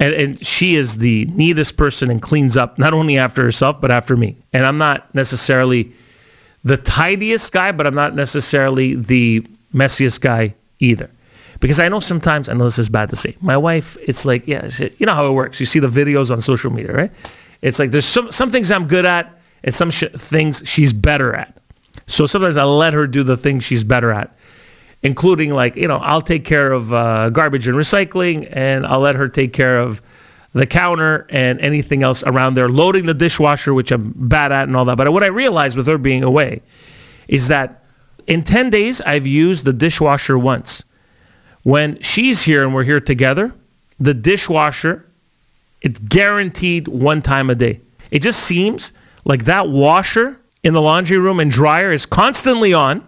And, 0.01 0.15
and 0.15 0.45
she 0.45 0.75
is 0.75 0.99
the 0.99 1.27
neatest 1.27 1.77
person 1.77 2.11
and 2.11 2.21
cleans 2.21 2.57
up 2.57 2.77
not 2.77 2.93
only 2.93 3.17
after 3.17 3.45
herself, 3.45 3.81
but 3.81 3.93
after 3.93 4.17
me. 4.17 4.37
And 4.53 4.67
I'm 4.67 4.77
not 4.77 5.15
necessarily 5.15 5.93
the 6.65 6.77
tidiest 6.77 7.53
guy, 7.53 7.71
but 7.71 7.87
I'm 7.87 7.95
not 7.95 8.17
necessarily 8.17 8.97
the 8.97 9.47
messiest 9.73 10.21
guy 10.21 10.55
either. 10.81 11.09
Because 11.61 11.79
I 11.79 11.89
know 11.89 12.01
sometimes, 12.01 12.49
I 12.49 12.55
know 12.55 12.65
this 12.65 12.81
is 12.81 12.89
bad 12.89 13.11
to 13.11 13.17
say, 13.17 13.37
my 13.41 13.57
wife, 13.57 13.97
it's 14.03 14.25
like, 14.25 14.49
yeah, 14.49 14.69
you 14.99 15.07
know 15.07 15.15
how 15.15 15.29
it 15.29 15.35
works. 15.35 15.61
You 15.61 15.67
see 15.67 15.79
the 15.79 15.87
videos 15.87 16.33
on 16.33 16.41
social 16.41 16.73
media, 16.73 16.93
right? 16.93 17.13
It's 17.61 17.79
like 17.79 17.93
there's 17.93 18.05
some, 18.07 18.33
some 18.33 18.51
things 18.51 18.73
I'm 18.73 18.89
good 18.89 19.07
at 19.07 19.41
and 19.63 19.73
some 19.73 19.93
sh- 19.93 20.05
things 20.17 20.65
she's 20.67 20.93
better 20.93 21.33
at. 21.33 21.57
So 22.09 22.27
sometimes 22.27 22.57
I 22.57 22.65
let 22.65 22.93
her 22.93 23.07
do 23.07 23.23
the 23.23 23.37
things 23.37 23.63
she's 23.63 23.85
better 23.85 24.11
at, 24.11 24.37
including 25.03 25.51
like, 25.51 25.77
you 25.77 25.89
know, 25.89 25.99
I'll 25.99 26.23
take 26.23 26.45
care 26.45 26.73
of 26.73 26.93
uh, 26.93 27.31
garbage 27.31 27.67
and 27.67 27.77
recycling 27.77 28.49
and 28.53 28.87
I'll 28.87 29.01
let 29.01 29.17
her 29.17 29.29
take 29.29 29.53
care 29.53 29.81
of 29.81 30.01
the 30.53 30.67
counter 30.67 31.27
and 31.31 31.61
anything 31.61 32.03
else 32.03 32.23
around 32.25 32.55
there, 32.55 32.69
loading 32.69 33.07
the 33.07 33.15
dishwasher, 33.15 33.73
which 33.73 33.91
I'm 33.91 34.13
bad 34.15 34.53
at 34.53 34.69
and 34.69 34.77
all 34.77 34.85
that. 34.85 34.97
But 34.97 35.13
what 35.13 35.25
I 35.25 35.29
realized 35.29 35.77
with 35.77 35.87
her 35.87 35.99
being 35.99 36.23
away 36.23 36.63
is 37.27 37.49
that 37.49 37.85
in 38.27 38.43
10 38.45 38.71
days, 38.71 39.01
I've 39.01 39.27
used 39.27 39.65
the 39.65 39.73
dishwasher 39.73 40.39
once. 40.39 40.85
When 41.63 42.01
she's 42.01 42.43
here 42.43 42.63
and 42.63 42.75
we're 42.75 42.85
here 42.85 43.01
together, 43.01 43.55
the 43.99 44.15
dishwasher, 44.15 45.07
it's 45.81 45.99
guaranteed 45.99 46.89
one 46.89 47.23
time 47.23 47.51
a 47.51 47.55
day. 47.55 47.81
It 48.11 48.21
just 48.21 48.41
seems 48.41 48.93
like 49.25 49.45
that 49.45 49.69
washer 49.69 50.39
in 50.63 50.75
the 50.75 50.83
laundry 50.83 51.19
room 51.19 51.41
and 51.41 51.51
dryer 51.51 51.93
is 51.93 52.07
constantly 52.07 52.73
on. 52.73 53.07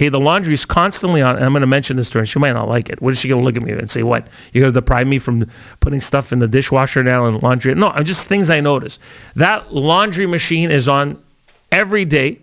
Okay, 0.00 0.08
the 0.08 0.18
laundry 0.18 0.54
is 0.54 0.64
constantly 0.64 1.20
on. 1.20 1.36
I'm 1.36 1.52
going 1.52 1.60
to 1.60 1.66
mention 1.66 1.98
this 1.98 2.08
to 2.08 2.20
her. 2.20 2.24
She 2.24 2.38
might 2.38 2.52
not 2.52 2.70
like 2.70 2.88
it. 2.88 3.02
What 3.02 3.12
is 3.12 3.18
she 3.18 3.28
going 3.28 3.42
to 3.42 3.44
look 3.44 3.58
at 3.58 3.62
me 3.62 3.72
and 3.72 3.90
say, 3.90 4.02
What? 4.02 4.28
You're 4.50 4.62
going 4.62 4.72
to 4.72 4.80
deprive 4.80 5.06
me 5.06 5.18
from 5.18 5.46
putting 5.80 6.00
stuff 6.00 6.32
in 6.32 6.38
the 6.38 6.48
dishwasher 6.48 7.04
now 7.04 7.26
and 7.26 7.42
laundry? 7.42 7.74
No, 7.74 7.88
I'm 7.88 8.06
just 8.06 8.26
things 8.26 8.48
I 8.48 8.60
notice. 8.60 8.98
That 9.36 9.74
laundry 9.74 10.24
machine 10.24 10.70
is 10.70 10.88
on 10.88 11.22
every 11.70 12.06
day, 12.06 12.40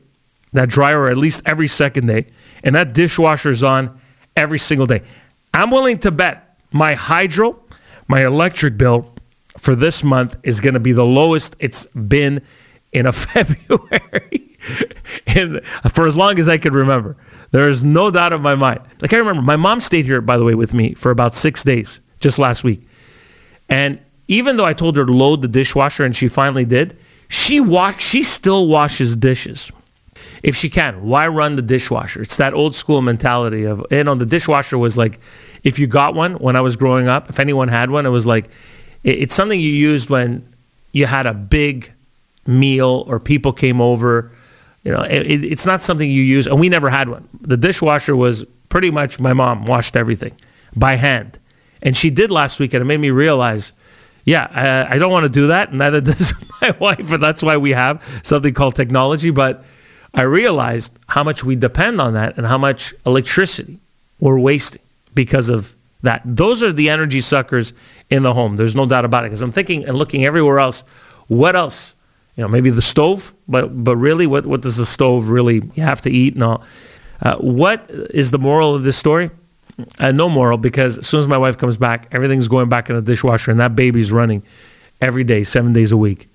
that 0.54 0.70
dryer, 0.70 1.10
at 1.10 1.18
least 1.18 1.42
every 1.48 1.68
second 1.68 2.06
day. 2.06 2.28
And 2.64 2.76
that 2.76 2.94
dishwasher 2.94 3.50
is 3.50 3.64
on 3.64 4.00
every 4.36 4.60
single 4.60 4.86
day. 4.86 5.02
I'm 5.52 5.72
willing 5.72 5.98
to 6.02 6.12
bet 6.12 6.60
my 6.72 6.94
hydro, 6.94 7.60
my 8.08 8.24
electric 8.24 8.78
bill 8.78 9.16
for 9.58 9.74
this 9.74 10.04
month 10.04 10.36
is 10.44 10.60
going 10.60 10.76
to 10.76 10.80
be 10.80 10.92
the 10.92 11.06
lowest 11.06 11.56
it's 11.58 11.88
been 11.88 12.40
in 12.94 13.08
a 13.08 13.12
February 13.12 14.48
and 15.28 15.62
for 15.92 16.08
as 16.08 16.18
long 16.18 16.40
as 16.40 16.50
I 16.50 16.58
could 16.58 16.74
remember. 16.74 17.16
There 17.52 17.70
is 17.70 17.84
no 17.84 18.12
doubt 18.12 18.34
in 18.34 18.42
my 18.42 18.56
mind. 18.56 18.82
Like 19.02 19.14
I 19.14 19.18
remember, 19.18 19.42
my 19.42 19.56
mom 19.56 19.80
stayed 19.80 20.06
here, 20.06 20.22
by 20.22 20.38
the 20.38 20.44
way, 20.44 20.56
with 20.56 20.74
me 20.74 20.94
for 20.96 21.12
about 21.12 21.36
six 21.36 21.64
days 21.64 22.00
just 22.20 22.40
last 22.40 22.64
week. 22.64 22.88
And 23.70 24.00
even 24.28 24.58
though 24.58 24.66
I 24.66 24.74
told 24.74 24.98
her 24.98 25.06
to 25.06 25.12
load 25.12 25.42
the 25.42 25.48
dishwasher 25.48 26.04
and 26.04 26.16
she 26.16 26.28
finally 26.28 26.66
did, 26.66 26.98
she 27.30 27.60
wash, 27.60 28.04
she 28.04 28.24
still 28.24 28.68
washes 28.68 29.16
dishes 29.16 29.72
if 30.44 30.56
she 30.56 30.70
can, 30.70 31.04
why 31.04 31.28
run 31.28 31.56
the 31.56 31.62
dishwasher? 31.62 32.22
It's 32.22 32.38
that 32.38 32.54
old 32.54 32.76
school 32.76 33.02
mentality 33.02 33.64
of, 33.64 33.86
you 33.92 34.04
know, 34.04 34.16
the 34.16 34.26
dishwasher 34.26 34.78
was 34.78 34.98
like, 34.98 35.20
if 35.64 35.80
you 35.80 35.88
got 35.88 36.14
one 36.14 36.36
when 36.36 36.56
I 36.56 36.62
was 36.62 36.76
growing 36.76 37.08
up, 37.08 37.30
if 37.30 37.40
anyone 37.40 37.68
had 37.68 37.90
one, 37.90 38.06
it 38.06 38.10
was 38.10 38.28
like, 38.28 38.50
it's 39.04 39.36
something 39.36 39.60
you 39.60 39.72
used 39.72 40.10
when 40.10 40.48
you 40.92 41.06
had 41.06 41.26
a 41.26 41.34
big 41.34 41.92
meal 42.46 43.06
or 43.08 43.20
people 43.20 43.54
came 43.54 43.82
over. 43.82 44.32
You 44.84 44.92
know, 44.92 45.02
it, 45.02 45.44
it's 45.44 45.66
not 45.66 45.84
something 45.84 46.10
you 46.10 46.24
use, 46.24 46.48
and 46.48 46.60
we 46.60 46.70
never 46.70 46.90
had 46.90 47.10
one. 47.10 47.28
The 47.42 47.58
dishwasher 47.58 48.16
was 48.16 48.46
pretty 48.70 48.92
much 48.92 49.20
my 49.20 49.34
mom 49.34 49.66
washed 49.66 49.96
everything 49.96 50.36
by 50.76 50.96
hand, 50.96 51.40
and 51.82 51.96
she 51.96 52.10
did 52.10 52.32
last 52.32 52.60
week, 52.60 52.74
and 52.74 52.82
it 52.82 52.86
made 52.86 53.00
me 53.00 53.10
realize, 53.10 53.74
yeah, 54.24 54.48
I, 54.90 54.96
I 54.96 54.98
don't 54.98 55.12
want 55.12 55.24
to 55.26 55.30
do 55.30 55.48
that, 55.48 55.70
and 55.70 55.80
neither 55.80 56.02
does 56.14 56.34
my 56.62 56.72
wife, 56.72 57.12
and 57.12 57.22
that's 57.22 57.44
why 57.44 57.58
we 57.58 57.72
have 57.72 58.02
something 58.24 58.54
called 58.54 58.76
technology, 58.76 59.30
but 59.30 59.66
I 60.14 60.24
realized 60.24 60.98
how 61.08 61.24
much 61.24 61.44
we 61.44 61.56
depend 61.56 62.02
on 62.02 62.14
that 62.14 62.38
and 62.38 62.48
how 62.48 62.58
much 62.58 62.94
electricity 63.06 63.80
we're 64.20 64.40
wasting 64.40 64.82
because 65.14 65.50
of 65.50 65.76
that. 66.02 66.22
Those 66.26 66.64
are 66.64 66.74
the 66.74 66.90
energy 66.90 67.22
suckers 67.22 67.74
in 68.10 68.24
the 68.24 68.34
home. 68.34 68.56
There's 68.56 68.76
no 68.76 68.86
doubt 68.86 69.06
about 69.06 69.26
it. 69.26 69.28
Because 69.28 69.42
I'm 69.42 69.52
thinking 69.52 69.86
and 69.86 69.98
looking 69.98 70.26
everywhere 70.26 70.60
else. 70.60 70.84
What 71.28 71.56
else? 71.56 71.94
You 72.38 72.44
know, 72.44 72.48
maybe 72.48 72.70
the 72.70 72.82
stove, 72.82 73.34
but 73.48 73.84
but 73.84 73.98
really, 73.98 74.28
what 74.28 74.46
what 74.46 74.62
does 74.62 74.78
the 74.78 74.86
stove 74.86 75.28
really 75.28 75.62
have 75.76 76.02
to 76.02 76.10
eat 76.10 76.36
and 76.36 76.44
all? 76.44 76.64
Uh, 77.22 77.36
what 77.38 77.90
is 77.90 78.30
the 78.32 78.38
moral 78.38 78.76
of 78.76 78.84
this 78.84 78.96
story? 78.96 79.32
Uh, 80.00 80.12
no 80.12 80.30
moral, 80.30 80.58
because 80.58 81.00
as 81.00 81.08
soon 81.08 81.20
as 81.20 81.28
my 81.28 81.38
wife 81.38 81.58
comes 81.58 81.78
back, 81.78 82.08
everything's 82.12 82.48
going 82.48 82.70
back 82.70 82.90
in 82.90 82.96
the 82.96 83.02
dishwasher, 83.02 83.52
and 83.52 83.60
that 83.60 83.76
baby's 83.76 84.12
running 84.12 84.44
every 85.02 85.24
day, 85.24 85.44
seven 85.44 85.74
days 85.74 85.92
a 85.92 85.98
week. 85.98 86.30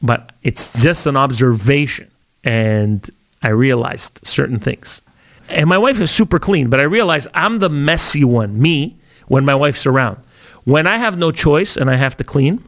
But 0.00 0.32
it's 0.44 0.80
just 0.80 1.06
an 1.06 1.16
observation, 1.16 2.08
and 2.44 3.08
I 3.42 3.48
realized 3.48 4.20
certain 4.24 4.60
things. 4.60 5.02
And 5.48 5.68
my 5.68 5.78
wife 5.78 6.00
is 6.00 6.10
super 6.10 6.38
clean, 6.38 6.70
but 6.70 6.78
I 6.78 6.84
realize 6.84 7.26
I'm 7.34 7.58
the 7.58 7.70
messy 7.70 8.22
one, 8.22 8.60
me, 8.60 8.96
when 9.26 9.44
my 9.44 9.54
wife's 9.54 9.86
around. 9.86 10.18
When 10.64 10.86
I 10.86 10.98
have 10.98 11.16
no 11.16 11.32
choice 11.32 11.76
and 11.76 11.90
I 11.90 11.96
have 11.96 12.16
to 12.18 12.24
clean, 12.24 12.62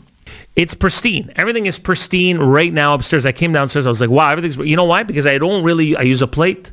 it's 0.57 0.75
pristine. 0.75 1.33
Everything 1.37 1.67
is 1.67 1.79
pristine 1.79 2.39
right 2.39 2.73
now 2.73 2.95
upstairs. 2.95 3.25
I 3.25 3.33
came 3.33 3.53
downstairs. 3.53 3.87
I 3.87 3.89
was 3.89 4.01
like, 4.01 4.11
wow, 4.11 4.31
everything's. 4.31 4.57
You 4.57 4.77
know 4.77 4.85
why? 4.85 5.03
Because 5.03 5.27
I 5.27 5.39
don't 5.39 5.65
really. 5.65 5.97
I 5.97 6.03
use 6.03 6.23
a 6.23 6.27
plate, 6.27 6.73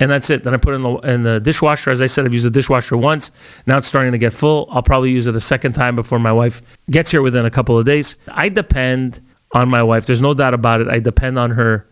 and 0.00 0.10
that's 0.10 0.28
it. 0.28 0.42
Then 0.42 0.54
I 0.54 0.56
put 0.56 0.72
it 0.72 0.76
in 0.76 0.82
the 0.82 0.94
in 0.98 1.22
the 1.22 1.40
dishwasher. 1.40 1.90
As 1.90 2.02
I 2.02 2.06
said, 2.06 2.24
I've 2.24 2.34
used 2.34 2.46
the 2.46 2.50
dishwasher 2.50 2.96
once. 2.96 3.30
Now 3.66 3.78
it's 3.78 3.86
starting 3.86 4.12
to 4.12 4.18
get 4.18 4.32
full. 4.32 4.68
I'll 4.70 4.82
probably 4.82 5.10
use 5.12 5.26
it 5.26 5.36
a 5.36 5.40
second 5.40 5.74
time 5.74 5.94
before 5.94 6.18
my 6.18 6.32
wife 6.32 6.62
gets 6.90 7.10
here 7.10 7.22
within 7.22 7.44
a 7.46 7.50
couple 7.50 7.78
of 7.78 7.84
days. 7.84 8.16
I 8.28 8.48
depend 8.48 9.20
on 9.52 9.68
my 9.68 9.82
wife. 9.82 10.06
There's 10.06 10.22
no 10.22 10.34
doubt 10.34 10.54
about 10.54 10.80
it. 10.80 10.88
I 10.88 10.98
depend 10.98 11.38
on 11.38 11.52
her 11.52 11.86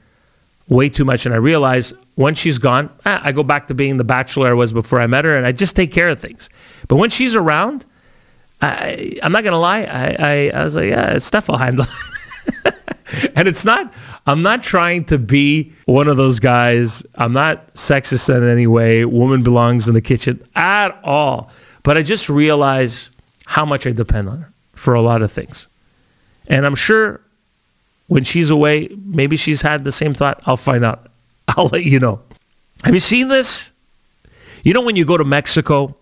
way 0.68 0.88
too 0.88 1.04
much, 1.04 1.26
and 1.26 1.34
I 1.34 1.38
realize 1.38 1.92
when 2.16 2.34
she's 2.34 2.58
gone, 2.58 2.90
ah, 3.06 3.20
I 3.22 3.32
go 3.32 3.42
back 3.42 3.66
to 3.68 3.74
being 3.74 3.96
the 3.98 4.04
bachelor 4.04 4.48
I 4.48 4.52
was 4.54 4.72
before 4.72 5.00
I 5.00 5.06
met 5.06 5.24
her, 5.24 5.36
and 5.36 5.46
I 5.46 5.52
just 5.52 5.76
take 5.76 5.92
care 5.92 6.08
of 6.08 6.20
things. 6.20 6.48
But 6.88 6.96
when 6.96 7.10
she's 7.10 7.34
around, 7.34 7.84
I, 8.60 9.18
am 9.22 9.32
not 9.32 9.44
gonna 9.44 9.58
lie. 9.58 9.82
I, 9.82 10.16
I, 10.18 10.50
I, 10.54 10.64
was 10.64 10.76
like, 10.76 10.88
yeah, 10.88 11.10
it's 11.10 11.30
handle. 11.30 11.86
and 13.34 13.48
it's 13.48 13.64
not. 13.64 13.92
I'm 14.26 14.42
not 14.42 14.62
trying 14.62 15.04
to 15.06 15.18
be 15.18 15.72
one 15.84 16.08
of 16.08 16.16
those 16.16 16.40
guys. 16.40 17.02
I'm 17.16 17.32
not 17.32 17.74
sexist 17.74 18.34
in 18.34 18.48
any 18.48 18.66
way. 18.66 19.04
Woman 19.04 19.42
belongs 19.42 19.86
in 19.86 19.94
the 19.94 20.00
kitchen 20.00 20.46
at 20.56 20.98
all. 21.04 21.50
But 21.82 21.98
I 21.98 22.02
just 22.02 22.28
realize 22.28 23.10
how 23.44 23.66
much 23.66 23.86
I 23.86 23.92
depend 23.92 24.28
on 24.28 24.38
her 24.38 24.52
for 24.72 24.94
a 24.94 25.02
lot 25.02 25.20
of 25.22 25.30
things. 25.30 25.68
And 26.46 26.64
I'm 26.64 26.74
sure 26.74 27.20
when 28.06 28.24
she's 28.24 28.50
away, 28.50 28.88
maybe 29.04 29.36
she's 29.36 29.62
had 29.62 29.84
the 29.84 29.92
same 29.92 30.14
thought. 30.14 30.42
I'll 30.46 30.56
find 30.56 30.84
out. 30.84 31.10
I'll 31.48 31.66
let 31.66 31.84
you 31.84 32.00
know. 32.00 32.20
Have 32.84 32.94
you 32.94 33.00
seen 33.00 33.28
this? 33.28 33.70
You 34.62 34.72
know, 34.72 34.80
when 34.80 34.96
you 34.96 35.04
go 35.04 35.18
to 35.18 35.24
Mexico 35.24 35.96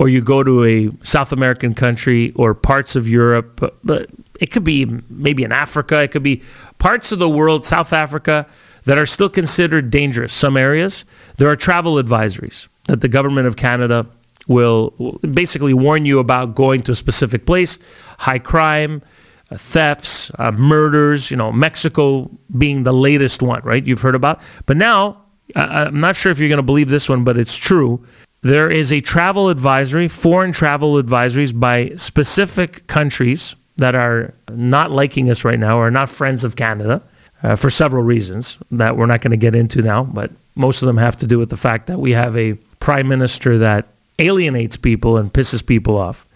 or 0.00 0.08
you 0.08 0.22
go 0.22 0.42
to 0.42 0.64
a 0.64 0.90
South 1.04 1.30
American 1.30 1.74
country 1.74 2.32
or 2.34 2.54
parts 2.54 2.96
of 2.96 3.06
Europe, 3.06 3.60
but 3.84 4.08
it 4.40 4.50
could 4.50 4.64
be 4.64 4.86
maybe 5.10 5.44
in 5.44 5.52
Africa, 5.52 6.00
it 6.00 6.10
could 6.10 6.22
be 6.22 6.42
parts 6.78 7.12
of 7.12 7.18
the 7.18 7.28
world, 7.28 7.66
South 7.66 7.92
Africa, 7.92 8.46
that 8.86 8.96
are 8.96 9.04
still 9.04 9.28
considered 9.28 9.90
dangerous. 9.90 10.32
Some 10.32 10.56
areas, 10.56 11.04
there 11.36 11.48
are 11.50 11.54
travel 11.54 11.96
advisories 11.96 12.66
that 12.88 13.02
the 13.02 13.08
government 13.08 13.46
of 13.46 13.56
Canada 13.56 14.06
will 14.48 14.92
basically 15.20 15.74
warn 15.74 16.06
you 16.06 16.18
about 16.18 16.54
going 16.54 16.82
to 16.84 16.92
a 16.92 16.94
specific 16.94 17.44
place, 17.44 17.78
high 18.20 18.38
crime, 18.38 19.02
uh, 19.50 19.58
thefts, 19.58 20.30
uh, 20.38 20.50
murders, 20.52 21.30
you 21.30 21.36
know, 21.36 21.52
Mexico 21.52 22.30
being 22.56 22.84
the 22.84 22.94
latest 22.94 23.42
one, 23.42 23.60
right? 23.64 23.86
You've 23.86 24.00
heard 24.00 24.14
about. 24.14 24.40
But 24.64 24.78
now, 24.78 25.20
I'm 25.54 26.00
not 26.00 26.16
sure 26.16 26.32
if 26.32 26.38
you're 26.38 26.48
going 26.48 26.56
to 26.56 26.62
believe 26.62 26.88
this 26.88 27.06
one, 27.06 27.22
but 27.22 27.36
it's 27.36 27.54
true. 27.54 28.02
There 28.42 28.70
is 28.70 28.90
a 28.90 29.00
travel 29.00 29.50
advisory, 29.50 30.08
foreign 30.08 30.52
travel 30.52 31.02
advisories 31.02 31.58
by 31.58 31.92
specific 31.96 32.86
countries 32.86 33.54
that 33.76 33.94
are 33.94 34.34
not 34.50 34.90
liking 34.90 35.28
us 35.30 35.44
right 35.44 35.58
now 35.58 35.78
or 35.78 35.90
not 35.90 36.08
friends 36.08 36.42
of 36.42 36.56
Canada 36.56 37.02
uh, 37.42 37.56
for 37.56 37.70
several 37.70 38.02
reasons 38.02 38.58
that 38.70 38.96
we're 38.96 39.06
not 39.06 39.20
going 39.20 39.30
to 39.30 39.36
get 39.36 39.54
into 39.54 39.82
now, 39.82 40.04
but 40.04 40.30
most 40.54 40.82
of 40.82 40.86
them 40.86 40.96
have 40.96 41.16
to 41.18 41.26
do 41.26 41.38
with 41.38 41.50
the 41.50 41.56
fact 41.56 41.86
that 41.86 41.98
we 41.98 42.12
have 42.12 42.36
a 42.36 42.54
prime 42.80 43.08
minister 43.08 43.58
that 43.58 43.88
alienates 44.18 44.76
people 44.76 45.16
and 45.16 45.32
pisses 45.32 45.64
people 45.64 45.96
off. 45.96 46.26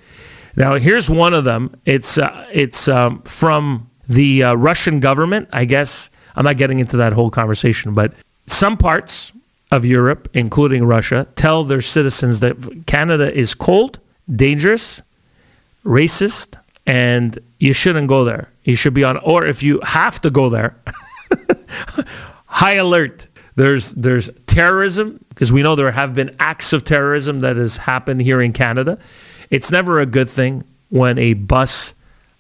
Now, 0.57 0.77
here's 0.77 1.11
one 1.11 1.35
of 1.35 1.45
them. 1.45 1.75
It's 1.85 2.17
uh, 2.17 2.47
it's 2.53 2.87
um, 2.87 3.23
from 3.23 3.91
the 4.09 4.45
uh, 4.45 4.55
Russian 4.55 5.01
government. 5.01 5.49
I 5.53 5.65
guess 5.65 6.11
I'm 6.37 6.45
not 6.45 6.57
getting 6.57 6.81
into 6.81 6.97
that 6.99 7.13
whole 7.13 7.31
conversation, 7.31 7.93
but 7.93 8.13
some 8.47 8.77
parts 8.77 9.33
of 9.71 9.85
Europe, 9.85 10.29
including 10.35 10.85
Russia, 10.85 11.27
tell 11.37 11.65
their 11.65 11.83
citizens 11.83 12.41
that 12.41 12.87
Canada 12.87 13.35
is 13.35 13.55
cold, 13.55 13.99
dangerous, 14.35 15.03
racist, 15.85 16.57
and 16.87 17.39
you 17.59 17.73
shouldn't 17.73 18.09
go 18.09 18.25
there. 18.25 18.51
You 18.65 18.77
should 18.77 18.95
be 18.95 19.05
on, 19.05 19.17
or 19.19 19.45
if 19.45 19.63
you 19.63 19.81
have 19.81 20.21
to 20.23 20.31
go 20.31 20.49
there, 20.49 20.77
high 22.47 22.75
alert. 22.75 23.27
There's 23.57 23.93
there's 23.93 24.31
terrorism 24.47 25.25
because 25.29 25.53
we 25.53 25.63
know 25.63 25.77
there 25.77 25.93
have 25.93 26.15
been 26.15 26.35
acts 26.39 26.73
of 26.73 26.85
terrorism 26.85 27.41
that 27.41 27.57
has 27.57 27.77
happened 27.77 28.23
here 28.23 28.41
in 28.41 28.53
Canada. 28.53 28.99
It's 29.51 29.71
never 29.71 30.01
a 30.01 30.07
good 30.07 30.29
thing 30.29 30.65
when 30.89 31.19
a 31.19 31.35
bus 31.35 31.95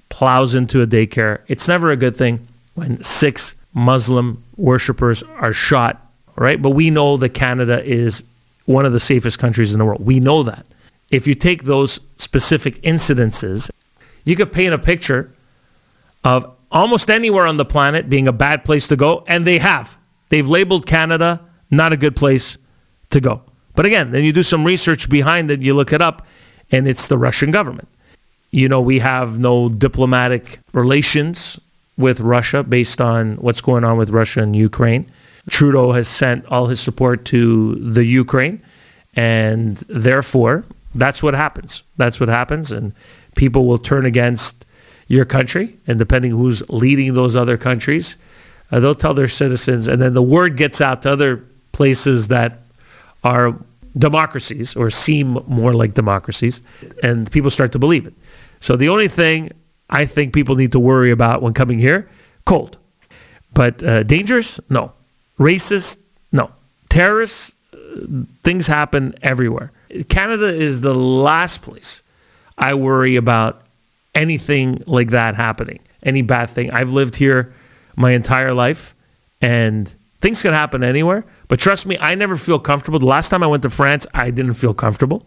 plows 0.08 0.54
into 0.54 0.82
a 0.82 0.86
daycare. 0.86 1.40
It's 1.48 1.68
never 1.68 1.90
a 1.90 1.96
good 1.96 2.16
thing 2.16 2.46
when 2.74 3.02
six 3.02 3.54
Muslim 3.74 4.42
worshippers 4.56 5.22
are 5.22 5.52
shot, 5.52 6.03
right? 6.36 6.60
But 6.60 6.70
we 6.70 6.90
know 6.90 7.16
that 7.16 7.30
Canada 7.30 7.84
is 7.84 8.22
one 8.66 8.86
of 8.86 8.92
the 8.92 9.00
safest 9.00 9.38
countries 9.38 9.72
in 9.72 9.78
the 9.78 9.84
world. 9.84 10.04
We 10.04 10.20
know 10.20 10.42
that. 10.42 10.66
If 11.10 11.26
you 11.26 11.34
take 11.34 11.64
those 11.64 12.00
specific 12.16 12.80
incidences, 12.82 13.70
you 14.24 14.36
could 14.36 14.52
paint 14.52 14.74
a 14.74 14.78
picture 14.78 15.32
of 16.24 16.50
almost 16.72 17.10
anywhere 17.10 17.46
on 17.46 17.56
the 17.56 17.64
planet 17.64 18.08
being 18.08 18.26
a 18.26 18.32
bad 18.32 18.64
place 18.64 18.88
to 18.88 18.96
go, 18.96 19.24
and 19.28 19.46
they 19.46 19.58
have. 19.58 19.96
They've 20.30 20.48
labeled 20.48 20.86
Canada 20.86 21.40
not 21.70 21.92
a 21.92 21.96
good 21.96 22.16
place 22.16 22.56
to 23.10 23.20
go. 23.20 23.42
But 23.74 23.86
again, 23.86 24.12
then 24.12 24.24
you 24.24 24.32
do 24.32 24.42
some 24.42 24.64
research 24.64 25.08
behind 25.08 25.50
it, 25.50 25.60
you 25.60 25.74
look 25.74 25.92
it 25.92 26.00
up, 26.00 26.26
and 26.70 26.88
it's 26.88 27.08
the 27.08 27.18
Russian 27.18 27.50
government. 27.50 27.88
You 28.50 28.68
know, 28.68 28.80
we 28.80 29.00
have 29.00 29.38
no 29.38 29.68
diplomatic 29.68 30.60
relations 30.72 31.58
with 31.96 32.20
Russia 32.20 32.62
based 32.62 33.00
on 33.00 33.36
what's 33.36 33.60
going 33.60 33.84
on 33.84 33.96
with 33.98 34.10
Russia 34.10 34.42
and 34.42 34.54
Ukraine. 34.54 35.10
Trudeau 35.50 35.92
has 35.92 36.08
sent 36.08 36.46
all 36.46 36.66
his 36.68 36.80
support 36.80 37.24
to 37.26 37.74
the 37.76 38.04
Ukraine, 38.04 38.62
and 39.14 39.76
therefore, 39.88 40.64
that's 40.94 41.22
what 41.22 41.34
happens. 41.34 41.82
That's 41.96 42.18
what 42.18 42.28
happens, 42.28 42.72
and 42.72 42.92
people 43.34 43.66
will 43.66 43.78
turn 43.78 44.06
against 44.06 44.64
your 45.06 45.24
country, 45.24 45.78
and 45.86 45.98
depending 45.98 46.30
who's 46.30 46.68
leading 46.70 47.14
those 47.14 47.36
other 47.36 47.58
countries, 47.58 48.16
uh, 48.72 48.80
they'll 48.80 48.94
tell 48.94 49.14
their 49.14 49.28
citizens, 49.28 49.86
and 49.86 50.00
then 50.00 50.14
the 50.14 50.22
word 50.22 50.56
gets 50.56 50.80
out 50.80 51.02
to 51.02 51.10
other 51.10 51.44
places 51.72 52.28
that 52.28 52.62
are 53.22 53.54
democracies 53.98 54.74
or 54.74 54.90
seem 54.90 55.38
more 55.46 55.74
like 55.74 55.94
democracies, 55.94 56.62
and 57.02 57.30
people 57.30 57.50
start 57.50 57.70
to 57.72 57.78
believe 57.78 58.06
it. 58.06 58.14
So 58.60 58.76
the 58.76 58.88
only 58.88 59.08
thing 59.08 59.50
I 59.90 60.06
think 60.06 60.32
people 60.32 60.56
need 60.56 60.72
to 60.72 60.80
worry 60.80 61.10
about 61.10 61.42
when 61.42 61.52
coming 61.52 61.78
here, 61.78 62.08
cold. 62.46 62.78
But 63.52 63.82
uh, 63.82 64.02
dangerous? 64.04 64.58
No. 64.70 64.93
Racist? 65.38 65.98
No. 66.32 66.50
Terrorists? 66.88 67.60
Uh, 67.72 68.22
things 68.42 68.66
happen 68.66 69.14
everywhere. 69.22 69.72
Canada 70.08 70.46
is 70.46 70.80
the 70.80 70.94
last 70.94 71.62
place 71.62 72.02
I 72.58 72.74
worry 72.74 73.16
about 73.16 73.62
anything 74.14 74.82
like 74.86 75.10
that 75.10 75.34
happening, 75.34 75.80
any 76.02 76.22
bad 76.22 76.50
thing. 76.50 76.70
I've 76.70 76.90
lived 76.90 77.16
here 77.16 77.52
my 77.96 78.12
entire 78.12 78.54
life, 78.54 78.94
and 79.40 79.92
things 80.20 80.42
can 80.42 80.52
happen 80.52 80.82
anywhere. 80.82 81.24
But 81.48 81.58
trust 81.58 81.86
me, 81.86 81.96
I 82.00 82.14
never 82.14 82.36
feel 82.36 82.58
comfortable. 82.58 82.98
The 82.98 83.06
last 83.06 83.28
time 83.28 83.42
I 83.42 83.46
went 83.46 83.62
to 83.64 83.70
France, 83.70 84.06
I 84.14 84.30
didn't 84.30 84.54
feel 84.54 84.74
comfortable. 84.74 85.26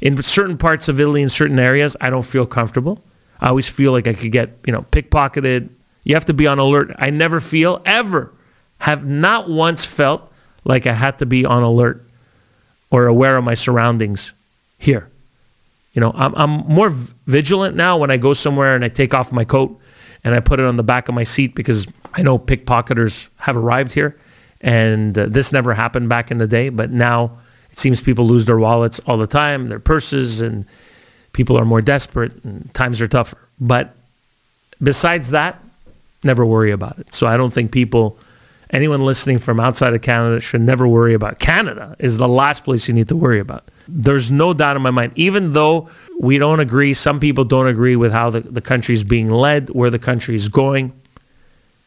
In 0.00 0.20
certain 0.22 0.58
parts 0.58 0.88
of 0.88 0.98
Italy, 0.98 1.22
in 1.22 1.28
certain 1.28 1.58
areas, 1.58 1.96
I 2.00 2.10
don't 2.10 2.24
feel 2.24 2.46
comfortable. 2.46 3.02
I 3.40 3.48
always 3.48 3.68
feel 3.68 3.92
like 3.92 4.06
I 4.06 4.12
could 4.14 4.32
get, 4.32 4.50
you 4.66 4.72
know, 4.72 4.84
pickpocketed. 4.92 5.68
You 6.04 6.14
have 6.14 6.24
to 6.26 6.34
be 6.34 6.46
on 6.46 6.58
alert. 6.58 6.92
I 6.98 7.10
never 7.10 7.40
feel, 7.40 7.82
ever, 7.84 8.32
have 8.82 9.06
not 9.06 9.48
once 9.48 9.84
felt 9.84 10.28
like 10.64 10.88
I 10.88 10.92
had 10.92 11.20
to 11.20 11.26
be 11.26 11.44
on 11.44 11.62
alert 11.62 12.04
or 12.90 13.06
aware 13.06 13.36
of 13.36 13.44
my 13.44 13.54
surroundings 13.54 14.32
here. 14.76 15.08
You 15.92 16.00
know, 16.00 16.10
I'm, 16.16 16.34
I'm 16.34 16.50
more 16.66 16.90
vigilant 17.28 17.76
now 17.76 17.96
when 17.96 18.10
I 18.10 18.16
go 18.16 18.34
somewhere 18.34 18.74
and 18.74 18.84
I 18.84 18.88
take 18.88 19.14
off 19.14 19.30
my 19.30 19.44
coat 19.44 19.78
and 20.24 20.34
I 20.34 20.40
put 20.40 20.58
it 20.58 20.66
on 20.66 20.78
the 20.78 20.82
back 20.82 21.08
of 21.08 21.14
my 21.14 21.22
seat 21.22 21.54
because 21.54 21.86
I 22.14 22.22
know 22.22 22.40
pickpocketers 22.40 23.28
have 23.36 23.56
arrived 23.56 23.92
here. 23.92 24.18
And 24.60 25.16
uh, 25.16 25.26
this 25.26 25.52
never 25.52 25.74
happened 25.74 26.08
back 26.08 26.32
in 26.32 26.38
the 26.38 26.48
day, 26.48 26.68
but 26.68 26.90
now 26.90 27.38
it 27.70 27.78
seems 27.78 28.02
people 28.02 28.26
lose 28.26 28.46
their 28.46 28.58
wallets 28.58 28.98
all 29.06 29.16
the 29.16 29.28
time, 29.28 29.66
their 29.66 29.78
purses, 29.78 30.40
and 30.40 30.66
people 31.34 31.56
are 31.56 31.64
more 31.64 31.82
desperate 31.82 32.32
and 32.42 32.74
times 32.74 33.00
are 33.00 33.06
tougher. 33.06 33.38
But 33.60 33.94
besides 34.82 35.30
that, 35.30 35.62
never 36.24 36.44
worry 36.44 36.72
about 36.72 36.98
it. 36.98 37.14
So 37.14 37.28
I 37.28 37.36
don't 37.36 37.52
think 37.52 37.70
people 37.70 38.18
anyone 38.72 39.00
listening 39.00 39.38
from 39.38 39.60
outside 39.60 39.94
of 39.94 40.02
Canada 40.02 40.40
should 40.40 40.60
never 40.60 40.88
worry 40.88 41.14
about. 41.14 41.38
Canada 41.38 41.94
is 41.98 42.18
the 42.18 42.28
last 42.28 42.64
place 42.64 42.88
you 42.88 42.94
need 42.94 43.08
to 43.08 43.16
worry 43.16 43.38
about. 43.38 43.64
There's 43.86 44.30
no 44.30 44.54
doubt 44.54 44.76
in 44.76 44.82
my 44.82 44.90
mind, 44.90 45.12
even 45.14 45.52
though 45.52 45.88
we 46.18 46.38
don't 46.38 46.60
agree, 46.60 46.94
some 46.94 47.20
people 47.20 47.44
don't 47.44 47.66
agree 47.66 47.96
with 47.96 48.12
how 48.12 48.30
the, 48.30 48.40
the 48.40 48.60
country 48.60 48.94
is 48.94 49.04
being 49.04 49.30
led, 49.30 49.70
where 49.70 49.90
the 49.90 49.98
country 49.98 50.34
is 50.34 50.48
going. 50.48 50.92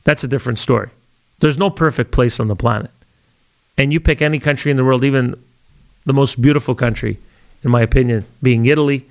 That's 0.03 0.23
a 0.23 0.27
different 0.27 0.59
story. 0.59 0.89
There's 1.39 1.57
no 1.57 1.69
perfect 1.69 2.11
place 2.11 2.39
on 2.39 2.47
the 2.47 2.55
planet. 2.55 2.91
And 3.77 3.91
you 3.91 3.99
pick 3.99 4.21
any 4.21 4.39
country 4.39 4.71
in 4.71 4.77
the 4.77 4.85
world, 4.85 5.03
even 5.03 5.35
the 6.05 6.13
most 6.13 6.41
beautiful 6.41 6.75
country, 6.75 7.17
in 7.63 7.71
my 7.71 7.81
opinion, 7.81 8.25
being 8.41 8.65
Italy, 8.65 9.05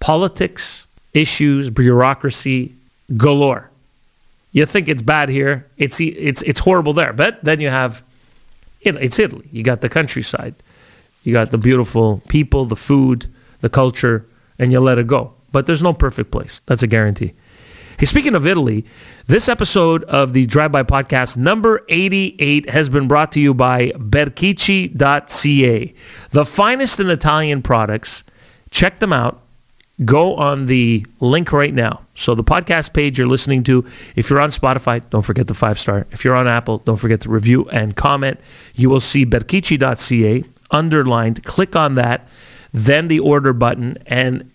politics, 0.00 0.86
issues, 1.14 1.70
bureaucracy 1.70 2.72
galore. 3.16 3.70
You 4.52 4.66
think 4.66 4.88
it's 4.88 5.02
bad 5.02 5.28
here, 5.28 5.70
it's 5.76 6.00
it's 6.00 6.42
it's 6.42 6.60
horrible 6.60 6.92
there. 6.92 7.12
But 7.12 7.42
then 7.42 7.60
you 7.60 7.68
have 7.68 8.02
it's 8.80 9.18
Italy. 9.18 9.48
You 9.50 9.62
got 9.62 9.80
the 9.80 9.88
countryside. 9.88 10.54
You 11.22 11.32
got 11.32 11.50
the 11.50 11.58
beautiful 11.58 12.22
people, 12.28 12.64
the 12.64 12.76
food, 12.76 13.32
the 13.60 13.70
culture, 13.70 14.26
and 14.58 14.72
you 14.72 14.80
let 14.80 14.98
it 14.98 15.06
go. 15.06 15.34
But 15.52 15.66
there's 15.66 15.82
no 15.82 15.92
perfect 15.92 16.30
place. 16.30 16.60
That's 16.66 16.82
a 16.82 16.86
guarantee. 16.86 17.34
Hey, 17.98 18.06
speaking 18.06 18.34
of 18.34 18.46
Italy, 18.46 18.84
this 19.28 19.48
episode 19.48 20.02
of 20.04 20.32
the 20.32 20.46
Drive 20.46 20.72
By 20.72 20.82
Podcast, 20.82 21.36
number 21.36 21.84
88, 21.88 22.70
has 22.70 22.88
been 22.88 23.06
brought 23.06 23.30
to 23.32 23.40
you 23.40 23.54
by 23.54 23.90
Berchicci.ca. 23.90 25.94
The 26.30 26.44
finest 26.44 26.98
in 26.98 27.10
Italian 27.10 27.62
products. 27.62 28.24
Check 28.70 28.98
them 28.98 29.12
out. 29.12 29.42
Go 30.04 30.34
on 30.36 30.66
the 30.66 31.06
link 31.20 31.52
right 31.52 31.72
now. 31.72 32.00
So, 32.14 32.34
the 32.34 32.42
podcast 32.42 32.92
page 32.92 33.18
you're 33.18 33.28
listening 33.28 33.62
to, 33.64 33.84
if 34.16 34.30
you're 34.30 34.40
on 34.40 34.50
Spotify, 34.50 35.02
don't 35.10 35.22
forget 35.22 35.46
the 35.46 35.54
five 35.54 35.78
star. 35.78 36.06
If 36.10 36.24
you're 36.24 36.34
on 36.34 36.48
Apple, 36.48 36.78
don't 36.78 36.96
forget 36.96 37.20
to 37.22 37.28
review 37.28 37.68
and 37.68 37.94
comment. 37.94 38.40
You 38.74 38.88
will 38.88 39.00
see 39.00 39.26
berchicci.ca 39.26 40.44
underlined. 40.72 41.44
Click 41.44 41.76
on 41.76 41.94
that, 41.96 42.26
then 42.72 43.08
the 43.08 43.20
order 43.20 43.52
button, 43.52 43.98
and 44.06 44.50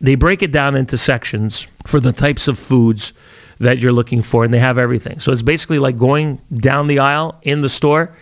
they 0.00 0.14
break 0.14 0.42
it 0.42 0.52
down 0.52 0.76
into 0.76 0.96
sections 0.96 1.66
for 1.86 2.00
the 2.00 2.12
types 2.12 2.48
of 2.48 2.58
foods 2.58 3.12
that 3.58 3.78
you're 3.78 3.92
looking 3.92 4.22
for, 4.22 4.44
and 4.44 4.54
they 4.54 4.60
have 4.60 4.78
everything. 4.78 5.18
So 5.18 5.32
it's 5.32 5.42
basically 5.42 5.80
like 5.80 5.98
going 5.98 6.40
down 6.54 6.86
the 6.86 7.00
aisle 7.00 7.38
in 7.42 7.60
the 7.60 7.68
store 7.68 8.14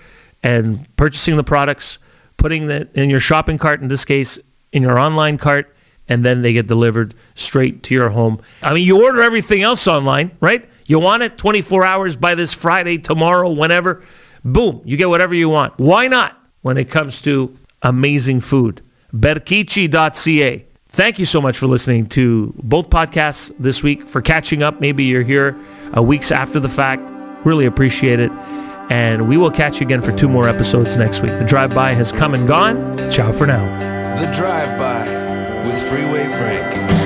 and 0.42 0.86
purchasing 0.96 1.36
the 1.36 1.44
products, 1.44 1.98
putting 2.38 2.70
it 2.70 2.90
in 2.94 3.10
your 3.10 3.20
shopping 3.20 3.58
cart, 3.58 3.82
in 3.82 3.88
this 3.88 4.04
case, 4.04 4.38
in 4.72 4.82
your 4.82 4.98
online 4.98 5.36
cart, 5.36 5.75
and 6.08 6.24
then 6.24 6.42
they 6.42 6.52
get 6.52 6.66
delivered 6.66 7.14
straight 7.34 7.82
to 7.84 7.94
your 7.94 8.10
home. 8.10 8.40
I 8.62 8.74
mean, 8.74 8.84
you 8.84 9.02
order 9.04 9.22
everything 9.22 9.62
else 9.62 9.86
online, 9.86 10.36
right? 10.40 10.68
You 10.86 10.98
want 10.98 11.22
it 11.22 11.36
24 11.36 11.84
hours 11.84 12.16
by 12.16 12.34
this 12.34 12.52
Friday, 12.52 12.98
tomorrow, 12.98 13.50
whenever. 13.50 14.02
Boom, 14.44 14.82
you 14.84 14.96
get 14.96 15.08
whatever 15.08 15.34
you 15.34 15.48
want. 15.48 15.76
Why 15.78 16.06
not 16.06 16.40
when 16.62 16.76
it 16.76 16.90
comes 16.90 17.20
to 17.22 17.56
amazing 17.82 18.40
food? 18.40 18.82
Berchicci.ca. 19.12 20.66
Thank 20.88 21.18
you 21.18 21.24
so 21.24 21.40
much 21.40 21.58
for 21.58 21.66
listening 21.66 22.06
to 22.10 22.54
both 22.62 22.88
podcasts 22.88 23.52
this 23.58 23.82
week, 23.82 24.06
for 24.06 24.22
catching 24.22 24.62
up. 24.62 24.80
Maybe 24.80 25.04
you're 25.04 25.22
here 25.22 25.58
uh, 25.96 26.02
weeks 26.02 26.30
after 26.30 26.60
the 26.60 26.68
fact. 26.68 27.10
Really 27.44 27.66
appreciate 27.66 28.20
it. 28.20 28.30
And 28.88 29.28
we 29.28 29.36
will 29.36 29.50
catch 29.50 29.80
you 29.80 29.86
again 29.86 30.00
for 30.00 30.12
two 30.12 30.28
more 30.28 30.48
episodes 30.48 30.96
next 30.96 31.20
week. 31.20 31.36
The 31.38 31.44
drive 31.44 31.74
by 31.74 31.92
has 31.92 32.12
come 32.12 32.34
and 32.34 32.46
gone. 32.46 33.10
Ciao 33.10 33.32
for 33.32 33.46
now. 33.46 33.64
The 34.20 34.30
Drive 34.30 34.78
By 34.78 35.15
with 35.66 35.88
Freeway 35.88 36.26
Frank. 36.36 37.05